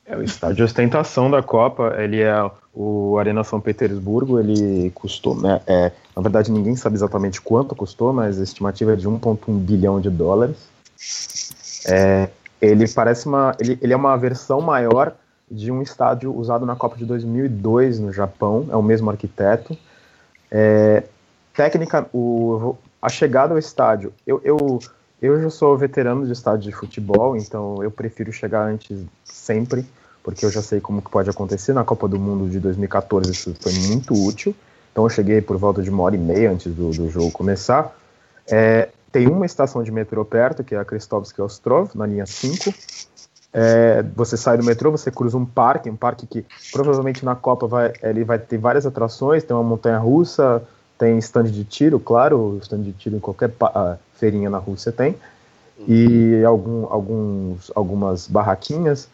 É 0.06 0.16
o 0.16 0.22
estádio 0.22 0.64
ostentação 0.64 1.32
da 1.32 1.42
Copa, 1.42 1.96
ele 1.98 2.22
é 2.22 2.52
o 2.74 3.18
Arena 3.18 3.44
São 3.44 3.60
Petersburgo, 3.60 4.40
ele 4.40 4.92
custou, 4.92 5.36
né, 5.36 5.62
é, 5.66 5.92
na 6.16 6.22
verdade 6.22 6.52
ninguém 6.52 6.76
sabe 6.76 6.96
exatamente 6.96 7.42
quanto 7.42 7.74
custou, 7.74 8.14
mas 8.14 8.40
a 8.40 8.44
estimativa 8.44 8.94
é 8.94 8.96
de 8.96 9.08
1.1 9.08 9.58
bilhão 9.60 10.00
de 10.00 10.10
dólares. 10.10 10.58
É, 11.88 12.30
ele 12.62 12.88
parece 12.88 13.28
uma, 13.28 13.56
ele, 13.60 13.80
ele 13.82 13.94
é 13.94 13.96
uma 13.96 14.16
versão 14.16 14.62
maior 14.62 15.16
de 15.50 15.72
um 15.72 15.82
estádio 15.82 16.36
usado 16.36 16.66
na 16.66 16.76
Copa 16.76 16.98
de 16.98 17.06
2002 17.06 18.00
no 18.00 18.12
Japão, 18.12 18.68
é 18.70 18.76
o 18.76 18.84
mesmo 18.84 19.10
arquiteto. 19.10 19.78
É, 20.52 21.04
técnica, 21.54 22.08
o, 22.14 22.76
a 23.02 23.10
chegada 23.10 23.54
ao 23.54 23.58
estádio, 23.58 24.14
eu, 24.26 24.42
eu, 24.44 24.80
eu 25.22 25.42
já 25.42 25.50
sou 25.50 25.78
veterano 25.78 26.26
de 26.26 26.32
estádio 26.32 26.70
de 26.70 26.76
futebol, 26.76 27.36
então 27.36 27.82
eu 27.82 27.90
prefiro 27.90 28.32
chegar 28.32 28.68
antes 28.68 28.98
sempre, 29.24 29.86
porque 30.24 30.46
eu 30.46 30.52
já 30.52 30.62
sei 30.62 30.80
como 30.80 31.02
que 31.02 31.10
pode 31.10 31.30
acontecer. 31.30 31.74
Na 31.74 31.84
Copa 31.84 32.08
do 32.08 32.20
Mundo 32.20 32.50
de 32.50 32.60
2014 32.60 33.32
isso 33.32 33.56
foi 33.60 33.74
muito 33.88 34.14
útil, 34.14 34.56
então 34.92 35.04
eu 35.04 35.10
cheguei 35.10 35.42
por 35.42 35.58
volta 35.58 35.82
de 35.82 35.90
uma 35.90 36.04
hora 36.04 36.16
e 36.16 36.20
meia 36.20 36.52
antes 36.52 36.74
do, 36.74 36.90
do 36.92 37.10
jogo 37.10 37.32
começar. 37.32 37.96
É, 38.48 38.90
tem 39.12 39.28
uma 39.28 39.46
estação 39.46 39.82
de 39.82 39.92
metrô 39.92 40.26
perto, 40.26 40.64
que 40.64 40.76
é 40.76 40.78
a 40.78 40.86
Kristovsky 40.86 41.42
Ostrov, 41.42 41.96
na 41.96 42.06
linha 42.06 42.26
5, 42.26 42.74
é, 43.58 44.04
você 44.14 44.36
sai 44.36 44.58
do 44.58 44.66
metrô, 44.66 44.92
você 44.92 45.10
cruza 45.10 45.38
um 45.38 45.46
parque, 45.46 45.90
um 45.90 45.96
parque 45.96 46.28
que 46.28 46.46
provavelmente 46.74 47.24
na 47.24 47.36
Copa 47.38 47.66
vai, 47.66 47.94
ele 48.04 48.26
vai 48.26 48.38
ter 48.38 48.58
várias 48.58 48.86
atrações, 48.86 49.46
tem 49.46 49.56
uma 49.56 49.64
montanha 49.64 49.98
russa, 49.98 50.62
tem 50.98 51.18
stand 51.20 51.46
de 51.46 51.64
tiro, 51.64 51.98
claro, 51.98 52.60
stand 52.62 52.82
de 52.82 52.92
tiro 52.92 53.16
em 53.16 53.20
qualquer 53.20 53.48
uh, 53.48 53.98
feirinha 54.18 54.50
na 54.50 54.58
Rússia 54.58 54.92
tem, 54.92 55.16
e 55.88 56.42
algum, 56.46 56.86
alguns, 56.86 57.72
algumas 57.76 58.28
barraquinhas. 58.28 59.08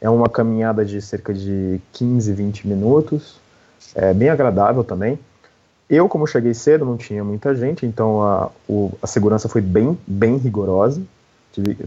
É 0.00 0.08
uma 0.08 0.28
caminhada 0.28 0.84
de 0.84 1.02
cerca 1.02 1.34
de 1.34 1.80
15, 1.92 2.32
20 2.32 2.68
minutos, 2.68 3.40
é 3.94 4.14
bem 4.14 4.28
agradável 4.28 4.84
também. 4.84 5.18
Eu, 5.90 6.08
como 6.08 6.26
cheguei 6.26 6.54
cedo, 6.54 6.84
não 6.84 6.96
tinha 6.96 7.24
muita 7.24 7.54
gente, 7.54 7.84
então 7.86 8.22
a, 8.22 8.50
o, 8.68 8.92
a 9.02 9.06
segurança 9.06 9.48
foi 9.48 9.60
bem, 9.60 9.98
bem 10.06 10.36
rigorosa 10.36 11.02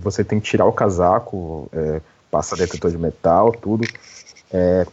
você 0.02 0.24
tem 0.24 0.40
que 0.40 0.50
tirar 0.50 0.66
o 0.66 0.74
casaco, 0.74 1.70
é, 1.72 2.02
passa 2.30 2.56
detetor 2.56 2.92
de 2.92 2.98
metal, 2.98 3.52
tudo. 3.52 3.88
É, 4.52 4.86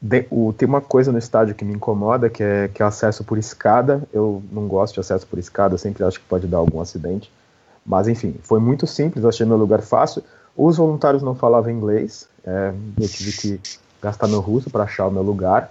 de, 0.00 0.26
o, 0.30 0.52
tem 0.52 0.68
uma 0.68 0.80
coisa 0.80 1.10
no 1.10 1.18
estádio 1.18 1.54
que 1.54 1.64
me 1.64 1.74
incomoda, 1.74 2.28
que 2.28 2.42
é, 2.42 2.68
que 2.68 2.82
é 2.82 2.86
acesso 2.86 3.24
por 3.24 3.38
escada. 3.38 4.02
Eu 4.12 4.42
não 4.52 4.66
gosto 4.66 4.94
de 4.94 5.00
acesso 5.00 5.26
por 5.26 5.38
escada, 5.38 5.78
sempre 5.78 6.04
acho 6.04 6.20
que 6.20 6.26
pode 6.26 6.46
dar 6.46 6.58
algum 6.58 6.80
acidente. 6.80 7.30
Mas 7.84 8.08
enfim, 8.08 8.34
foi 8.42 8.60
muito 8.60 8.86
simples, 8.86 9.24
achei 9.24 9.46
meu 9.46 9.56
lugar 9.56 9.80
fácil. 9.80 10.22
Os 10.56 10.76
voluntários 10.76 11.22
não 11.22 11.34
falavam 11.34 11.70
inglês, 11.70 12.28
é, 12.44 12.72
eu 12.98 13.08
tive 13.08 13.32
que 13.32 13.60
gastar 14.02 14.26
meu 14.26 14.40
russo 14.40 14.70
para 14.70 14.84
achar 14.84 15.06
o 15.06 15.10
meu 15.10 15.22
lugar. 15.22 15.70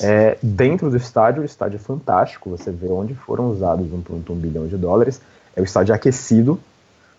É, 0.00 0.38
dentro 0.42 0.90
do 0.90 0.96
estádio, 0.96 1.42
o 1.42 1.44
estádio 1.44 1.76
é 1.76 1.80
fantástico, 1.80 2.50
você 2.50 2.70
vê 2.70 2.88
onde 2.88 3.14
foram 3.14 3.50
usados 3.50 3.86
1,1 3.88 4.34
bilhão 4.34 4.66
de 4.66 4.76
dólares. 4.76 5.20
É 5.54 5.60
o 5.60 5.64
estádio 5.64 5.94
aquecido, 5.94 6.58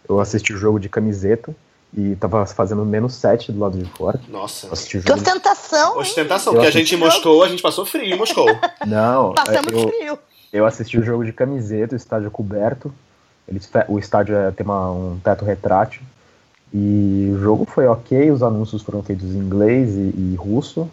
eu 0.08 0.20
assisti 0.20 0.54
o 0.54 0.58
jogo 0.58 0.80
de 0.80 0.90
camiseta 0.90 1.54
e 1.96 2.16
tava 2.16 2.46
fazendo 2.46 2.86
menos 2.86 3.14
7 3.16 3.52
do 3.52 3.60
lado 3.60 3.78
de 3.78 3.90
fora. 3.92 4.20
Nossa. 4.28 4.68
Que 4.68 5.12
ostentação! 5.12 5.98
Ostentação, 5.98 6.54
porque 6.54 6.68
a 6.68 6.72
gente 6.72 6.96
em 6.96 6.98
Moscou, 6.98 7.44
a 7.44 7.48
gente 7.48 7.62
passou 7.62 7.86
frio 7.86 8.04
em 8.04 8.18
Moscou. 8.18 8.48
Não, 8.86 9.34
Passamos 9.34 9.74
eu, 9.74 9.88
frio. 9.88 10.20
Eu 10.54 10.66
assisti 10.66 10.98
o 10.98 11.04
jogo 11.04 11.26
de 11.26 11.34
camiseta, 11.34 11.96
o 11.96 11.98
estádio 11.98 12.30
coberto. 12.30 12.94
Ele, 13.48 13.60
o 13.88 13.98
estádio 13.98 14.36
é, 14.36 14.52
tem 14.52 14.66
uma, 14.66 14.92
um 14.92 15.20
teto 15.24 15.44
retrátil. 15.44 16.02
E 16.72 17.32
o 17.34 17.40
jogo 17.40 17.66
foi 17.66 17.88
ok, 17.88 18.30
os 18.30 18.44
anúncios 18.44 18.84
foram 18.84 19.02
feitos 19.02 19.26
em 19.26 19.40
inglês 19.40 19.90
e, 19.90 20.14
e 20.16 20.36
russo. 20.38 20.88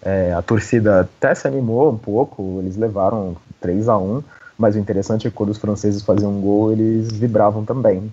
É, 0.00 0.32
a 0.32 0.40
torcida 0.40 1.00
até 1.00 1.34
se 1.34 1.48
animou 1.48 1.90
um 1.90 1.98
pouco, 1.98 2.60
eles 2.62 2.76
levaram 2.76 3.36
3 3.60 3.88
a 3.88 3.98
1 3.98 4.22
mas 4.58 4.74
o 4.74 4.78
interessante 4.78 5.26
é 5.26 5.30
que 5.30 5.36
quando 5.36 5.50
os 5.50 5.58
franceses 5.58 6.02
faziam 6.02 6.32
um 6.32 6.40
gol, 6.40 6.72
eles 6.72 7.12
vibravam 7.12 7.64
também. 7.64 8.10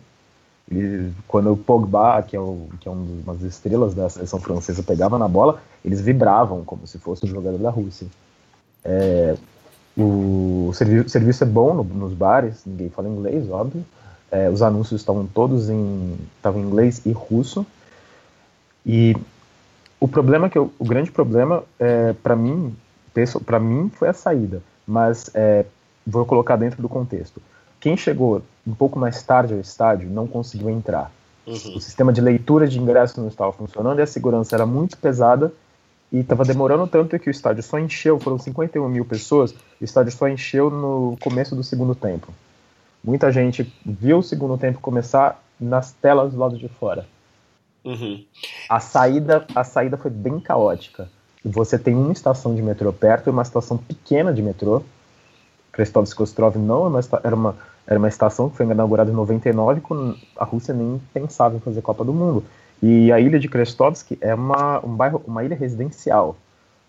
Ele, 0.69 1.13
quando 1.27 1.51
o 1.51 1.57
Pogba, 1.57 2.21
que 2.23 2.35
é, 2.35 2.39
o, 2.39 2.67
que 2.79 2.87
é 2.87 2.91
uma 2.91 3.33
das 3.33 3.43
estrelas 3.43 3.93
da 3.93 4.09
seleção 4.09 4.39
francesa, 4.39 4.81
pegava 4.81 5.17
na 5.17 5.27
bola, 5.27 5.61
eles 5.83 6.01
vibravam 6.01 6.63
como 6.63 6.87
se 6.87 6.97
fosse 6.97 7.25
um 7.25 7.29
jogador 7.29 7.57
da 7.57 7.69
Rússia. 7.69 8.07
É, 8.83 9.35
o, 9.97 10.71
serviço, 10.73 11.09
serviço 11.09 11.43
é 11.43 11.47
bom 11.47 11.73
no, 11.73 11.83
nos 11.83 12.13
bares, 12.13 12.63
ninguém 12.65 12.89
fala 12.89 13.09
inglês, 13.09 13.49
óbvio. 13.49 13.85
É, 14.31 14.49
os 14.49 14.61
anúncios 14.61 15.01
estavam 15.01 15.27
todos 15.27 15.69
em, 15.69 16.17
estavam 16.37 16.61
em 16.61 16.65
inglês 16.65 17.05
e 17.05 17.11
russo. 17.11 17.65
E 18.85 19.15
o 19.99 20.07
problema 20.07 20.49
que 20.49 20.57
eu, 20.57 20.71
o 20.79 20.85
grande 20.85 21.11
problema 21.11 21.63
é, 21.79 22.13
para 22.13 22.35
mim, 22.35 22.75
para 23.45 23.59
mim 23.59 23.91
foi 23.93 24.09
a 24.09 24.13
saída, 24.13 24.61
mas 24.87 25.29
é, 25.33 25.65
vou 26.05 26.25
colocar 26.25 26.55
dentro 26.55 26.81
do 26.81 26.89
contexto. 26.89 27.41
Quem 27.79 27.95
chegou 27.95 28.41
um 28.65 28.73
pouco 28.73 28.97
mais 28.97 29.21
tarde 29.23 29.53
ao 29.53 29.59
estádio 29.59 30.09
não 30.09 30.27
conseguiu 30.27 30.69
entrar. 30.69 31.11
Uhum. 31.45 31.75
O 31.75 31.81
sistema 31.81 32.13
de 32.13 32.21
leitura 32.21 32.67
de 32.67 32.79
ingressos 32.79 33.17
não 33.17 33.27
estava 33.27 33.51
funcionando 33.51 33.99
e 33.99 34.01
a 34.01 34.07
segurança 34.07 34.55
era 34.55 34.65
muito 34.65 34.97
pesada 34.97 35.51
e 36.11 36.19
estava 36.19 36.45
demorando 36.45 36.87
tanto 36.87 37.17
que 37.19 37.29
o 37.29 37.31
estádio 37.31 37.63
só 37.63 37.79
encheu, 37.79 38.19
foram 38.19 38.37
51 38.37 38.87
mil 38.87 39.03
pessoas, 39.03 39.51
o 39.51 39.83
estádio 39.83 40.11
só 40.11 40.27
encheu 40.27 40.69
no 40.69 41.17
começo 41.19 41.55
do 41.55 41.63
segundo 41.63 41.95
tempo. 41.95 42.33
Muita 43.03 43.31
gente 43.31 43.71
viu 43.85 44.19
o 44.19 44.23
segundo 44.23 44.57
tempo 44.57 44.79
começar 44.79 45.43
nas 45.59 45.91
telas 45.91 46.31
do 46.31 46.39
lado 46.39 46.57
de 46.57 46.69
fora. 46.69 47.05
Uhum. 47.83 48.23
A 48.69 48.79
saída, 48.79 49.45
a 49.53 49.63
saída 49.63 49.97
foi 49.97 50.11
bem 50.11 50.39
caótica. 50.39 51.09
Você 51.43 51.77
tem 51.77 51.93
uma 51.93 52.13
estação 52.13 52.55
de 52.55 52.61
metrô 52.61 52.93
perto 52.93 53.27
e 53.27 53.31
uma 53.31 53.41
estação 53.41 53.77
pequena 53.77 54.33
de 54.33 54.41
metrô. 54.41 54.81
Krestovsk 55.73 56.21
Ostrov 56.21 56.55
não 56.55 56.97
é 56.97 57.01
era 57.23 57.35
uma 57.35 57.57
era 57.85 57.99
uma 57.99 58.07
estação 58.07 58.49
que 58.49 58.57
foi 58.57 58.65
inaugurada 58.65 59.11
em 59.11 59.13
99, 59.13 59.81
quando 59.81 60.17
a 60.37 60.45
Rússia 60.45 60.73
nem 60.73 61.01
pensava 61.13 61.55
em 61.55 61.59
fazer 61.59 61.81
Copa 61.81 62.03
do 62.03 62.13
Mundo. 62.13 62.43
E 62.81 63.11
a 63.11 63.19
ilha 63.19 63.39
de 63.39 63.47
Krestovsk 63.47 64.17
é 64.21 64.33
uma, 64.33 64.85
um 64.85 64.95
bairro, 64.95 65.21
uma 65.25 65.43
ilha 65.43 65.55
residencial. 65.55 66.35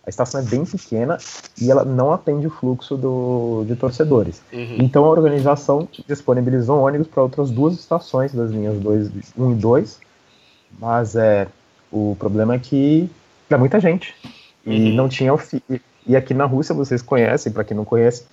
A 0.07 0.11
estação 0.11 0.41
é 0.41 0.45
bem 0.45 0.65
pequena 0.65 1.19
e 1.61 1.71
ela 1.71 1.85
não 1.85 2.13
atende 2.13 2.47
o 2.47 2.51
fluxo 2.51 2.97
do, 2.97 3.65
de 3.67 3.75
torcedores. 3.75 4.43
Uhum. 4.53 4.77
Então 4.81 5.05
a 5.05 5.09
organização 5.09 5.89
disponibilizou 6.07 6.81
ônibus 6.81 7.07
para 7.07 7.23
outras 7.23 7.51
duas 7.51 7.75
estações 7.75 8.33
das 8.33 8.51
linhas 8.51 8.79
2, 8.81 9.11
1 9.37 9.53
e 9.53 9.55
2, 9.55 10.01
mas 10.79 11.17
é, 11.17 11.49
o 11.91 12.15
problema 12.19 12.55
é 12.55 12.59
que 12.59 13.09
é 13.49 13.57
muita 13.57 13.81
gente. 13.81 14.15
E 14.67 14.91
uhum. 14.91 14.95
não 14.95 15.09
tinha 15.09 15.33
o 15.33 15.39
fi 15.39 15.63
E 16.07 16.17
aqui 16.17 16.35
na 16.35 16.45
Rússia, 16.45 16.75
vocês 16.75 17.01
conhecem, 17.01 17.53
para 17.53 17.65
quem 17.65 17.77
não 17.77 17.85
conhece, 17.85 18.27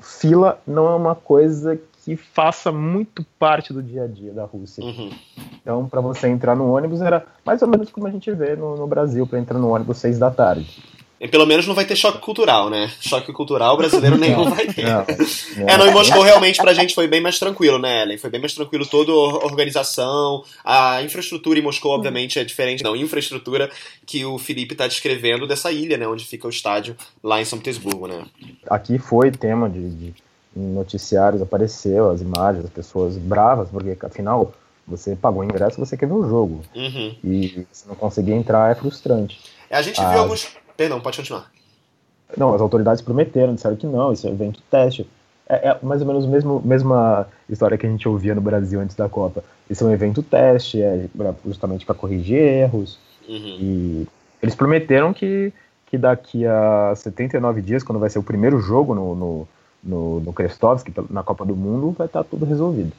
fila 0.00 0.60
não 0.66 0.88
é 0.88 0.94
uma 0.94 1.14
coisa 1.14 1.78
que 2.04 2.16
faça 2.16 2.72
muito 2.72 3.24
parte 3.38 3.72
do 3.72 3.82
dia 3.82 4.04
a 4.04 4.06
dia 4.06 4.32
da 4.32 4.44
Rússia. 4.44 4.84
Uhum. 4.84 5.10
Então, 5.60 5.88
para 5.88 6.00
você 6.00 6.28
entrar 6.28 6.56
no 6.56 6.74
ônibus, 6.74 7.00
era 7.00 7.24
mais 7.44 7.62
ou 7.62 7.68
menos 7.68 7.90
como 7.90 8.06
a 8.06 8.10
gente 8.10 8.30
vê 8.32 8.56
no, 8.56 8.76
no 8.76 8.86
Brasil, 8.86 9.26
para 9.26 9.38
entrar 9.38 9.58
no 9.58 9.68
ônibus 9.68 9.98
seis 9.98 10.18
da 10.18 10.30
tarde. 10.30 10.82
E 11.20 11.28
pelo 11.28 11.46
menos 11.46 11.68
não 11.68 11.74
vai 11.76 11.84
ter 11.84 11.94
choque 11.94 12.18
cultural, 12.18 12.68
né? 12.68 12.90
Choque 13.00 13.32
cultural 13.32 13.76
brasileiro 13.76 14.18
nenhum 14.18 14.50
vai 14.50 14.66
ter. 14.66 14.82
Não, 14.82 15.06
não. 15.56 15.68
É, 15.68 15.78
não, 15.78 15.86
em 15.86 15.92
Moscou 15.92 16.20
realmente 16.20 16.60
pra 16.60 16.74
gente 16.74 16.96
foi 16.96 17.06
bem 17.06 17.20
mais 17.20 17.38
tranquilo, 17.38 17.78
né, 17.78 18.02
Ellen? 18.02 18.18
Foi 18.18 18.28
bem 18.28 18.40
mais 18.40 18.54
tranquilo 18.54 18.84
toda 18.84 19.12
a 19.12 19.44
organização, 19.44 20.42
a 20.64 21.00
infraestrutura 21.00 21.60
em 21.60 21.62
Moscou, 21.62 21.92
obviamente, 21.92 22.40
é 22.40 22.44
diferente. 22.44 22.82
Não, 22.82 22.96
infraestrutura 22.96 23.70
que 24.04 24.24
o 24.24 24.36
Felipe 24.36 24.74
tá 24.74 24.88
descrevendo 24.88 25.46
dessa 25.46 25.70
ilha, 25.70 25.96
né, 25.96 26.08
onde 26.08 26.24
fica 26.24 26.48
o 26.48 26.50
estádio 26.50 26.96
lá 27.22 27.40
em 27.40 27.44
São 27.44 27.58
Petersburgo, 27.58 28.08
né? 28.08 28.24
Aqui 28.68 28.98
foi 28.98 29.30
tema 29.30 29.70
de, 29.70 29.90
de 29.90 30.14
em 30.56 30.72
noticiários 30.72 31.42
apareceu 31.42 32.10
as 32.10 32.20
imagens 32.20 32.64
das 32.64 32.72
pessoas 32.72 33.16
bravas, 33.16 33.68
porque 33.70 33.96
afinal 34.04 34.52
você 34.86 35.14
pagou 35.14 35.42
o 35.42 35.44
ingresso, 35.44 35.78
você 35.78 35.96
quer 35.96 36.06
ver 36.06 36.14
o 36.14 36.28
jogo. 36.28 36.60
Uhum. 36.74 37.14
E 37.24 37.66
se 37.72 37.86
não 37.88 37.94
conseguir 37.94 38.32
entrar 38.32 38.70
é 38.70 38.74
frustrante. 38.74 39.40
A 39.70 39.80
gente 39.80 39.98
viu 39.98 40.18
alguns. 40.18 40.56
Perdão, 40.76 41.00
pode 41.00 41.16
continuar. 41.16 41.50
Não, 42.36 42.54
as 42.54 42.60
autoridades 42.60 43.02
prometeram, 43.02 43.54
disseram 43.54 43.76
que 43.76 43.86
não, 43.86 44.12
isso 44.12 44.26
é 44.26 44.30
evento 44.30 44.60
teste. 44.70 45.06
É, 45.48 45.68
é 45.68 45.78
mais 45.82 46.00
ou 46.00 46.06
menos 46.06 46.24
a 46.24 46.28
mesmo, 46.28 46.62
mesma 46.64 47.26
história 47.48 47.76
que 47.76 47.86
a 47.86 47.90
gente 47.90 48.08
ouvia 48.08 48.34
no 48.34 48.40
Brasil 48.40 48.80
antes 48.80 48.96
da 48.96 49.08
Copa. 49.08 49.44
Isso 49.68 49.84
é 49.84 49.86
um 49.86 49.92
evento 49.92 50.22
teste, 50.22 50.80
é 50.82 51.08
justamente 51.44 51.84
para 51.84 51.94
corrigir 51.94 52.38
erros. 52.38 52.98
Uhum. 53.28 53.56
E 53.60 54.08
eles 54.42 54.54
prometeram 54.54 55.12
que, 55.12 55.52
que 55.86 55.96
daqui 55.96 56.46
a 56.46 56.94
79 56.96 57.62
dias, 57.62 57.82
quando 57.82 57.98
vai 57.98 58.10
ser 58.10 58.18
o 58.18 58.22
primeiro 58.22 58.58
jogo 58.60 58.94
no, 58.94 59.14
no 59.14 59.48
no, 59.82 60.20
no 60.20 60.32
Krestovski, 60.32 60.92
na 61.10 61.22
Copa 61.22 61.44
do 61.44 61.56
Mundo, 61.56 61.94
vai 61.96 62.06
estar 62.06 62.22
tá 62.22 62.28
tudo 62.30 62.44
resolvido. 62.44 62.92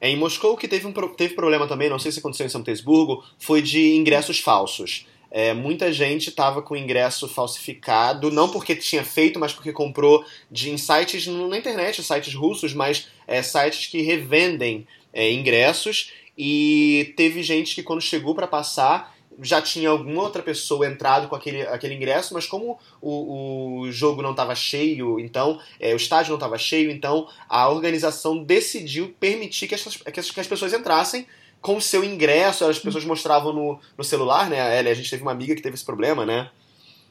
É, 0.00 0.08
em 0.08 0.16
Moscou, 0.16 0.56
que 0.56 0.68
teve, 0.68 0.86
um, 0.86 0.92
teve 0.92 1.34
problema 1.34 1.66
também, 1.66 1.90
não 1.90 1.98
sei 1.98 2.12
se 2.12 2.20
aconteceu 2.20 2.46
em 2.46 2.50
São 2.50 2.60
Petersburgo, 2.60 3.24
foi 3.38 3.60
de 3.60 3.96
ingressos 3.96 4.38
falsos. 4.38 5.06
É, 5.30 5.52
muita 5.52 5.92
gente 5.92 6.30
estava 6.30 6.62
com 6.62 6.74
ingresso 6.74 7.28
falsificado, 7.28 8.30
não 8.30 8.48
porque 8.48 8.74
tinha 8.74 9.04
feito, 9.04 9.38
mas 9.38 9.52
porque 9.52 9.72
comprou 9.72 10.24
de, 10.50 10.70
em 10.70 10.78
sites 10.78 11.26
na 11.26 11.58
internet, 11.58 12.02
sites 12.02 12.34
russos, 12.34 12.72
mas 12.72 13.08
é, 13.26 13.42
sites 13.42 13.88
que 13.88 14.00
revendem 14.00 14.86
é, 15.12 15.30
ingressos. 15.30 16.12
E 16.36 17.12
teve 17.16 17.42
gente 17.42 17.74
que, 17.74 17.82
quando 17.82 18.00
chegou 18.00 18.34
para 18.34 18.46
passar, 18.46 19.14
já 19.40 19.62
tinha 19.62 19.90
alguma 19.90 20.22
outra 20.22 20.42
pessoa 20.42 20.86
entrado 20.86 21.28
com 21.28 21.36
aquele, 21.36 21.62
aquele 21.62 21.94
ingresso, 21.94 22.34
mas 22.34 22.46
como 22.46 22.78
o, 23.00 23.80
o 23.80 23.92
jogo 23.92 24.22
não 24.22 24.32
estava 24.32 24.54
cheio, 24.54 25.18
então 25.20 25.60
é, 25.78 25.92
o 25.92 25.96
estádio 25.96 26.30
não 26.30 26.36
estava 26.36 26.58
cheio, 26.58 26.90
então 26.90 27.28
a 27.48 27.68
organização 27.68 28.42
decidiu 28.42 29.14
permitir 29.20 29.68
que, 29.68 29.74
essas, 29.74 29.96
que, 29.96 30.20
as, 30.20 30.30
que 30.30 30.40
as 30.40 30.46
pessoas 30.46 30.72
entrassem 30.72 31.26
com 31.60 31.76
o 31.76 31.80
seu 31.80 32.04
ingresso, 32.04 32.64
as 32.64 32.78
pessoas 32.78 33.04
mostravam 33.04 33.52
no, 33.52 33.80
no 33.96 34.04
celular, 34.04 34.48
né? 34.48 34.60
A, 34.60 34.90
a 34.90 34.94
gente 34.94 35.10
teve 35.10 35.22
uma 35.22 35.32
amiga 35.32 35.54
que 35.54 35.62
teve 35.62 35.74
esse 35.74 35.84
problema, 35.84 36.24
né? 36.24 36.50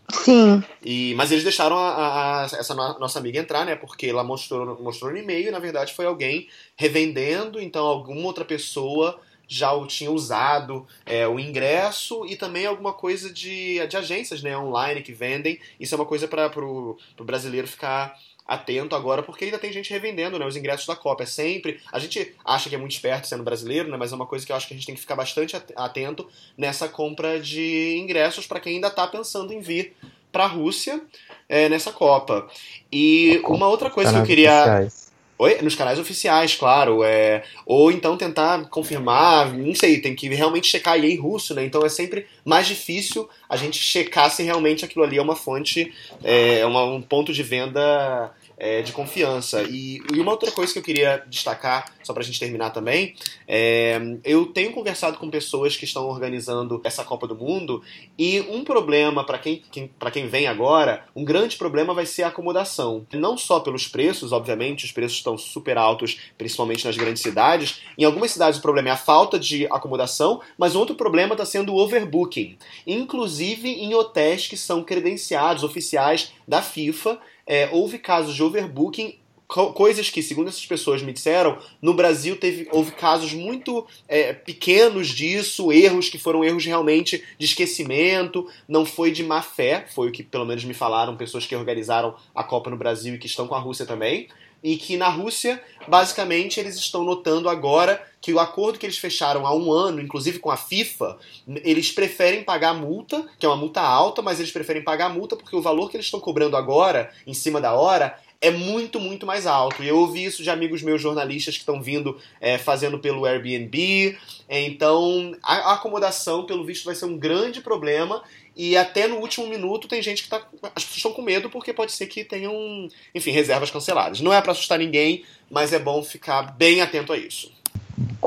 Sim. 0.10 0.64
E, 0.84 1.14
mas 1.16 1.32
eles 1.32 1.44
deixaram 1.44 1.78
a, 1.78 2.44
a, 2.44 2.46
essa 2.46 2.74
no, 2.74 2.98
nossa 2.98 3.20
amiga 3.20 3.40
entrar, 3.40 3.66
né? 3.66 3.76
Porque 3.76 4.08
ela 4.08 4.24
mostrou, 4.24 4.82
mostrou 4.82 5.12
no 5.12 5.18
e-mail 5.18 5.50
e 5.50 5.52
na 5.52 5.60
verdade 5.60 5.94
foi 5.94 6.06
alguém 6.06 6.48
revendendo, 6.78 7.60
então 7.60 7.86
alguma 7.86 8.26
outra 8.26 8.46
pessoa 8.46 9.20
já 9.48 9.72
o 9.72 9.88
tinha 9.88 10.12
usado 10.12 10.86
é, 11.06 11.28
o 11.28 11.40
ingresso 11.40 12.26
e 12.26 12.36
também 12.36 12.66
alguma 12.66 12.94
coisa 12.94 13.32
de, 13.32 13.86
de 13.88 13.98
agências 13.98 14.42
né, 14.42 14.58
online 14.58 15.02
que 15.02 15.14
vendem. 15.14 15.60
Isso 15.80 15.96
é 15.96 15.98
uma 15.98 16.06
coisa 16.06 16.28
para 16.28 16.52
o 16.60 16.98
brasileiro 17.22 17.68
ficar 17.68 18.18
atento 18.48 18.96
agora, 18.96 19.22
porque 19.22 19.46
ainda 19.46 19.60
tem 19.60 19.74
gente 19.74 19.92
revendendo 19.92 20.40
né, 20.40 20.46
os 20.46 20.56
ingressos 20.56 20.88
da 20.88 20.96
Copa. 20.96 21.24
É 21.24 21.26
sempre. 21.26 21.82
A 21.92 22.00
gente 22.00 22.34
acha 22.46 22.70
que 22.70 22.76
é 22.76 22.78
muito 22.78 22.94
esperto 22.94 23.28
sendo 23.28 23.44
brasileiro, 23.44 23.90
né, 23.90 23.98
mas 23.98 24.12
é 24.12 24.16
uma 24.16 24.26
coisa 24.26 24.46
que 24.46 24.52
eu 24.52 24.56
acho 24.56 24.68
que 24.68 24.74
a 24.74 24.78
gente 24.78 24.86
tem 24.86 24.96
que 24.96 25.02
ficar 25.02 25.16
bastante 25.16 25.56
atento 25.76 26.28
nessa 26.58 26.88
compra 26.88 27.40
de 27.40 27.98
ingressos 27.98 28.48
para 28.48 28.60
quem 28.60 28.76
ainda 28.76 28.88
está 28.88 29.06
pensando 29.08 29.52
em 29.54 29.60
vir 29.60 29.94
para 30.32 30.46
a 30.46 30.48
Rússia 30.48 31.02
é, 31.50 31.68
nessa 31.68 31.92
Copa. 31.92 32.48
E 32.92 33.42
uma 33.46 33.68
outra 33.68 33.90
coisa 33.90 34.12
que 34.14 34.20
eu 34.20 34.24
queria. 34.24 34.52
Oficiais. 34.52 35.07
Oi? 35.40 35.62
Nos 35.62 35.76
canais 35.76 36.00
oficiais, 36.00 36.56
claro. 36.56 37.04
É... 37.04 37.44
Ou 37.66 37.92
então 37.92 38.18
tentar 38.18 38.66
confirmar, 38.70 39.54
não 39.54 39.76
sei, 39.76 40.00
tem 40.00 40.16
que 40.16 40.28
realmente 40.30 40.68
checar 40.68 40.96
aí 40.96 41.16
russo, 41.16 41.54
né? 41.54 41.64
Então 41.64 41.86
é 41.86 41.90
sempre 41.90 42.26
mais 42.44 42.68
difícil 42.68 43.30
a 43.48 43.56
gente 43.56 43.78
checar 43.78 44.32
se 44.32 44.44
realmente 44.44 44.84
aquilo 44.84 45.06
ali 45.06 45.18
é 45.18 45.22
uma 45.22 45.36
fonte, 45.36 45.94
é 46.24 46.66
uma, 46.66 46.84
um 46.84 47.02
ponto 47.02 47.32
de 47.32 47.44
venda 47.44 48.32
é, 48.58 48.82
de 48.82 48.92
confiança. 48.92 49.64
E, 49.64 50.02
e, 50.14 50.20
uma 50.20 50.32
outra 50.32 50.52
coisa 50.52 50.74
que 50.74 50.80
eu 50.80 50.84
queria 50.84 51.24
destacar, 51.28 51.94
só 52.04 52.14
para 52.14 52.24
a 52.24 52.26
gente 52.26 52.40
terminar 52.40 52.72
também, 52.72 53.16
é, 53.48 54.00
eu 54.24 54.48
tenho 54.48 54.72
conversado 54.72 55.18
com 55.18 55.30
pessoas 55.30 55.76
que 55.78 55.86
estão 55.86 56.08
organizando 56.08 56.82
essa 56.84 57.04
Copa 57.04 57.28
do 57.28 57.36
Mundo 57.36 57.84
e 58.18 58.42
um 58.42 58.64
problema 58.64 59.24
para 59.24 59.38
quem, 59.38 59.62
quem, 59.72 59.92
quem 60.12 60.28
vem 60.28 60.48
agora, 60.48 61.06
um 61.16 61.24
grande 61.24 61.56
problema 61.56 61.94
vai 61.94 62.06
ser 62.06 62.24
a 62.24 62.30
acomodação. 62.30 63.06
Não 63.14 63.38
só 63.38 63.60
pelos 63.60 63.88
preços, 63.88 64.32
obviamente, 64.32 64.86
os 64.86 64.92
preços 64.92 65.18
estão 65.18 65.38
super 65.38 65.78
altos, 65.78 66.20
principalmente 66.38 66.86
nas 66.86 66.98
grandes 66.98 67.22
cidades. 67.22 67.82
Em 67.98 68.04
algumas 68.04 68.32
cidades 68.32 68.58
o 68.60 68.62
problema 68.62 68.90
é 68.90 68.92
a 68.92 68.98
falta 68.98 69.38
de 69.38 69.66
acomodação, 69.68 70.42
mas 70.58 70.76
outro 70.76 70.96
problema 70.96 71.34
está 71.34 71.46
sendo 71.46 71.74
o 71.74 71.78
overbooking, 71.78 72.58
inclusive 72.86 73.70
em 73.70 73.94
hotéis 73.94 74.48
que 74.48 74.58
são 74.58 74.84
credenciados 74.84 75.64
oficiais 75.64 76.32
da 76.48 76.62
FIFA 76.62 77.20
é, 77.48 77.70
houve 77.72 77.98
casos 77.98 78.36
de 78.36 78.44
overbooking 78.44 79.18
coisas 79.48 80.10
que, 80.10 80.22
segundo 80.22 80.50
essas 80.50 80.66
pessoas 80.66 81.02
me 81.02 81.14
disseram, 81.14 81.58
no 81.82 81.94
Brasil 81.94 82.36
teve, 82.36 82.68
houve 82.72 82.92
casos 82.92 83.34
muito 83.34 83.88
é, 84.08 84.34
pequenos 84.34 85.08
disso, 85.08 85.72
erros 85.72 86.10
que 86.10 86.18
foram 86.18 86.44
erros 86.44 86.66
realmente 86.66 87.24
de 87.40 87.46
esquecimento, 87.46 88.48
não 88.68 88.86
foi 88.86 89.12
de 89.12 89.24
má 89.24 89.42
fé, 89.42 89.86
foi 89.94 90.10
o 90.10 90.12
que 90.12 90.24
pelo 90.24 90.46
menos 90.46 90.66
me 90.66 90.74
falaram 90.74 91.16
pessoas 91.16 91.46
que 91.46 91.56
organizaram 91.56 92.16
a 92.36 92.44
Copa 92.44 92.70
no 92.70 92.78
Brasil 92.78 93.16
e 93.16 93.18
que 93.18 93.28
estão 93.28 93.48
com 93.48 93.56
a 93.56 93.60
Rússia 93.60 93.86
também 93.86 94.28
e 94.64 94.76
que 94.76 94.98
na 94.98 95.10
Rússia, 95.10 95.62
basicamente, 95.88 96.60
eles 96.60 96.76
estão 96.76 97.04
notando 97.04 97.50
agora 97.50 98.02
que 98.20 98.34
o 98.34 98.40
acordo 98.40 98.80
que 98.80 98.86
eles 98.86 98.98
fecharam 98.98 99.46
há 99.46 99.56
um 99.56 99.72
ano, 99.72 100.02
inclusive 100.02 100.40
com 100.40 100.50
a 100.50 100.58
FIFA, 100.58 101.18
eles 101.64 101.92
preferem 101.92 102.44
pagar 102.44 102.74
multa, 102.74 103.26
que 103.40 103.46
é 103.46 103.50
uma 103.50 103.56
multa 103.56 103.82
alta, 103.82 104.22
mas 104.22 104.40
eles 104.40 104.52
preferem 104.52 104.84
pagar 104.84 105.10
multa 105.10 105.36
porque 105.36 105.56
o 105.56 105.62
valor 105.62 105.90
que 105.90 105.96
eles 105.96 106.08
estão 106.08 106.20
cobrando 106.20 106.58
agora, 106.58 107.12
em 107.26 107.34
cima 107.34 107.62
da 107.62 107.74
hora, 107.74 108.20
é 108.40 108.52
muito, 108.52 109.00
muito 109.00 109.26
mais 109.26 109.48
alto. 109.48 109.84
E 109.84 109.88
eu 109.88 109.98
ouvi 109.98 110.26
isso 110.26 110.44
de 110.44 110.50
amigos 110.50 110.82
meus 110.82 111.02
jornalistas 111.02 111.56
que 111.56 111.62
estão 111.62 111.82
vindo 111.82 112.18
é, 112.40 112.58
fazendo 112.58 113.00
pelo 113.00 113.26
Airbnb. 113.26 114.18
Então, 114.50 115.36
a 115.44 115.74
acomodação, 115.74 116.46
pelo 116.46 116.66
visto, 116.66 116.86
vai 116.86 116.96
ser 116.96 117.06
um 117.06 117.18
grande 117.18 117.62
problema. 117.62 118.22
E 118.56 118.76
até 118.76 119.08
no 119.08 119.18
último 119.18 119.48
minuto 119.48 119.88
tem 119.88 120.02
gente 120.02 120.24
que 120.24 120.30
tá. 120.30 120.38
As 120.76 120.84
pessoas 120.84 120.98
estão 120.98 121.12
com 121.14 121.22
medo 121.22 121.50
porque 121.50 121.74
pode 121.74 121.92
ser 121.92 122.08
que 122.08 122.24
tenham, 122.24 122.88
enfim, 123.14 123.32
reservas 123.32 123.70
canceladas. 123.70 124.22
Não 124.22 124.34
é 124.34 124.42
para 124.42 124.52
assustar 124.52 124.80
ninguém, 124.80 125.24
mas 125.50 125.74
é 125.74 125.80
bom 125.80 126.02
ficar 126.04 126.56
bem 126.58 126.82
atento 126.82 127.14
a 127.14 127.18
isso. 127.18 127.52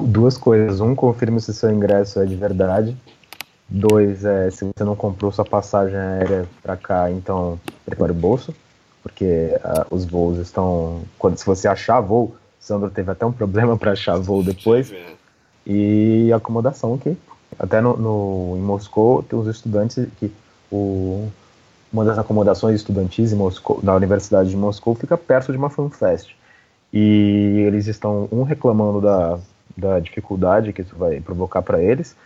Duas 0.00 0.36
coisas. 0.36 0.80
Um, 0.80 0.94
confirme 0.94 1.40
se 1.40 1.52
seu 1.52 1.70
ingresso 1.70 2.20
é 2.20 2.26
de 2.26 2.36
verdade. 2.36 2.96
Dois, 3.68 4.24
é, 4.24 4.50
se 4.50 4.64
você 4.64 4.84
não 4.84 4.96
comprou 4.96 5.30
sua 5.30 5.44
passagem 5.44 5.96
aérea 5.96 6.48
para 6.60 6.76
cá, 6.76 7.10
então 7.10 7.60
prepare 7.84 8.10
o 8.10 8.14
bolso, 8.14 8.52
porque 9.02 9.50
uh, 9.56 9.94
os 9.94 10.04
voos 10.04 10.38
estão. 10.38 11.02
Quando, 11.18 11.36
se 11.36 11.46
você 11.46 11.66
achar 11.68 12.00
voo, 12.00 12.34
Sandro 12.58 12.90
teve 12.90 13.10
até 13.10 13.24
um 13.24 13.32
problema 13.32 13.76
para 13.76 13.92
achar 13.92 14.18
voo 14.18 14.42
depois. 14.42 14.92
E 15.66 16.32
acomodação 16.32 16.94
aqui. 16.94 17.16
Até 17.58 17.80
no, 17.80 17.96
no, 17.96 18.56
em 18.56 18.60
Moscou 18.60 19.22
tem 19.22 19.38
os 19.38 19.46
estudantes 19.46 20.06
que 20.18 20.32
o, 20.70 21.28
uma 21.92 22.04
das 22.04 22.18
acomodações 22.18 22.76
estudantis 22.76 23.32
em 23.32 23.36
Moscou, 23.36 23.80
da 23.82 23.94
Universidade 23.94 24.50
de 24.50 24.56
Moscou 24.56 24.94
fica 24.94 25.16
perto 25.16 25.52
de 25.52 25.58
uma 25.58 25.68
fanfest. 25.68 26.34
E 26.92 27.64
eles 27.66 27.86
estão, 27.86 28.28
um, 28.32 28.42
reclamando 28.42 29.00
da, 29.00 29.38
da 29.76 30.00
dificuldade 30.00 30.72
que 30.72 30.82
isso 30.82 30.94
vai 30.96 31.20
provocar 31.20 31.62
para 31.62 31.82
eles, 31.82 32.16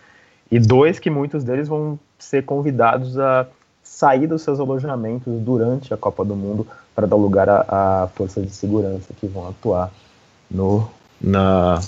e 0.51 0.59
dois, 0.59 0.99
que 0.99 1.09
muitos 1.09 1.43
deles 1.43 1.67
vão 1.67 1.99
ser 2.19 2.43
convidados 2.43 3.17
a 3.17 3.47
sair 3.85 4.27
dos 4.27 4.41
seus 4.41 4.59
alojamentos 4.59 5.31
durante 5.41 5.93
a 5.93 5.97
Copa 5.97 6.25
do 6.25 6.35
Mundo 6.35 6.67
para 6.93 7.05
dar 7.05 7.15
lugar 7.15 7.47
a, 7.47 8.09
forças 8.15 8.43
de 8.43 8.51
segurança 8.51 9.13
que 9.17 9.27
vão 9.27 9.47
atuar 9.47 9.91
no 10.49 10.89
na 11.21 11.79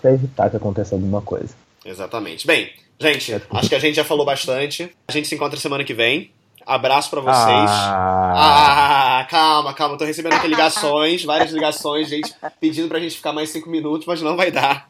para 0.00 0.12
evitar 0.12 0.50
que 0.50 0.56
aconteça 0.56 0.94
alguma 0.94 1.22
coisa. 1.22 1.54
Exatamente. 1.84 2.46
Bem, 2.46 2.70
gente, 2.98 3.40
acho 3.50 3.68
que 3.68 3.74
a 3.74 3.78
gente 3.78 3.94
já 3.94 4.04
falou 4.04 4.26
bastante. 4.26 4.94
A 5.08 5.12
gente 5.12 5.28
se 5.28 5.34
encontra 5.34 5.58
semana 5.58 5.84
que 5.84 5.94
vem. 5.94 6.30
Abraço 6.66 7.10
para 7.10 7.20
vocês. 7.20 7.70
Ah. 7.70 9.20
ah. 9.20 9.24
calma, 9.30 9.72
calma. 9.74 9.98
Tô 9.98 10.04
recebendo 10.04 10.34
aqui 10.34 10.48
ligações, 10.48 11.24
várias 11.24 11.52
ligações, 11.52 12.08
gente 12.08 12.34
pedindo 12.60 12.88
pra 12.88 12.98
gente 12.98 13.16
ficar 13.16 13.32
mais 13.32 13.50
cinco 13.50 13.70
minutos, 13.70 14.06
mas 14.06 14.20
não 14.20 14.36
vai 14.36 14.50
dar. 14.50 14.88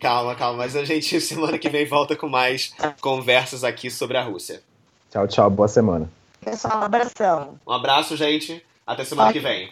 Calma, 0.00 0.34
calma. 0.34 0.58
Mas 0.58 0.74
a 0.74 0.84
gente 0.84 1.20
semana 1.20 1.58
que 1.58 1.68
vem 1.68 1.86
volta 1.86 2.16
com 2.16 2.28
mais 2.28 2.72
conversas 3.00 3.62
aqui 3.62 3.90
sobre 3.90 4.16
a 4.16 4.22
Rússia. 4.22 4.62
Tchau, 5.12 5.28
tchau. 5.28 5.50
Boa 5.50 5.68
semana. 5.68 6.10
Pessoal, 6.42 6.80
um 6.80 6.84
abração. 6.84 7.58
Um 7.66 7.72
abraço, 7.72 8.16
gente. 8.16 8.64
Até 8.86 9.04
semana 9.04 9.30
que 9.30 9.40
vem. 9.40 9.70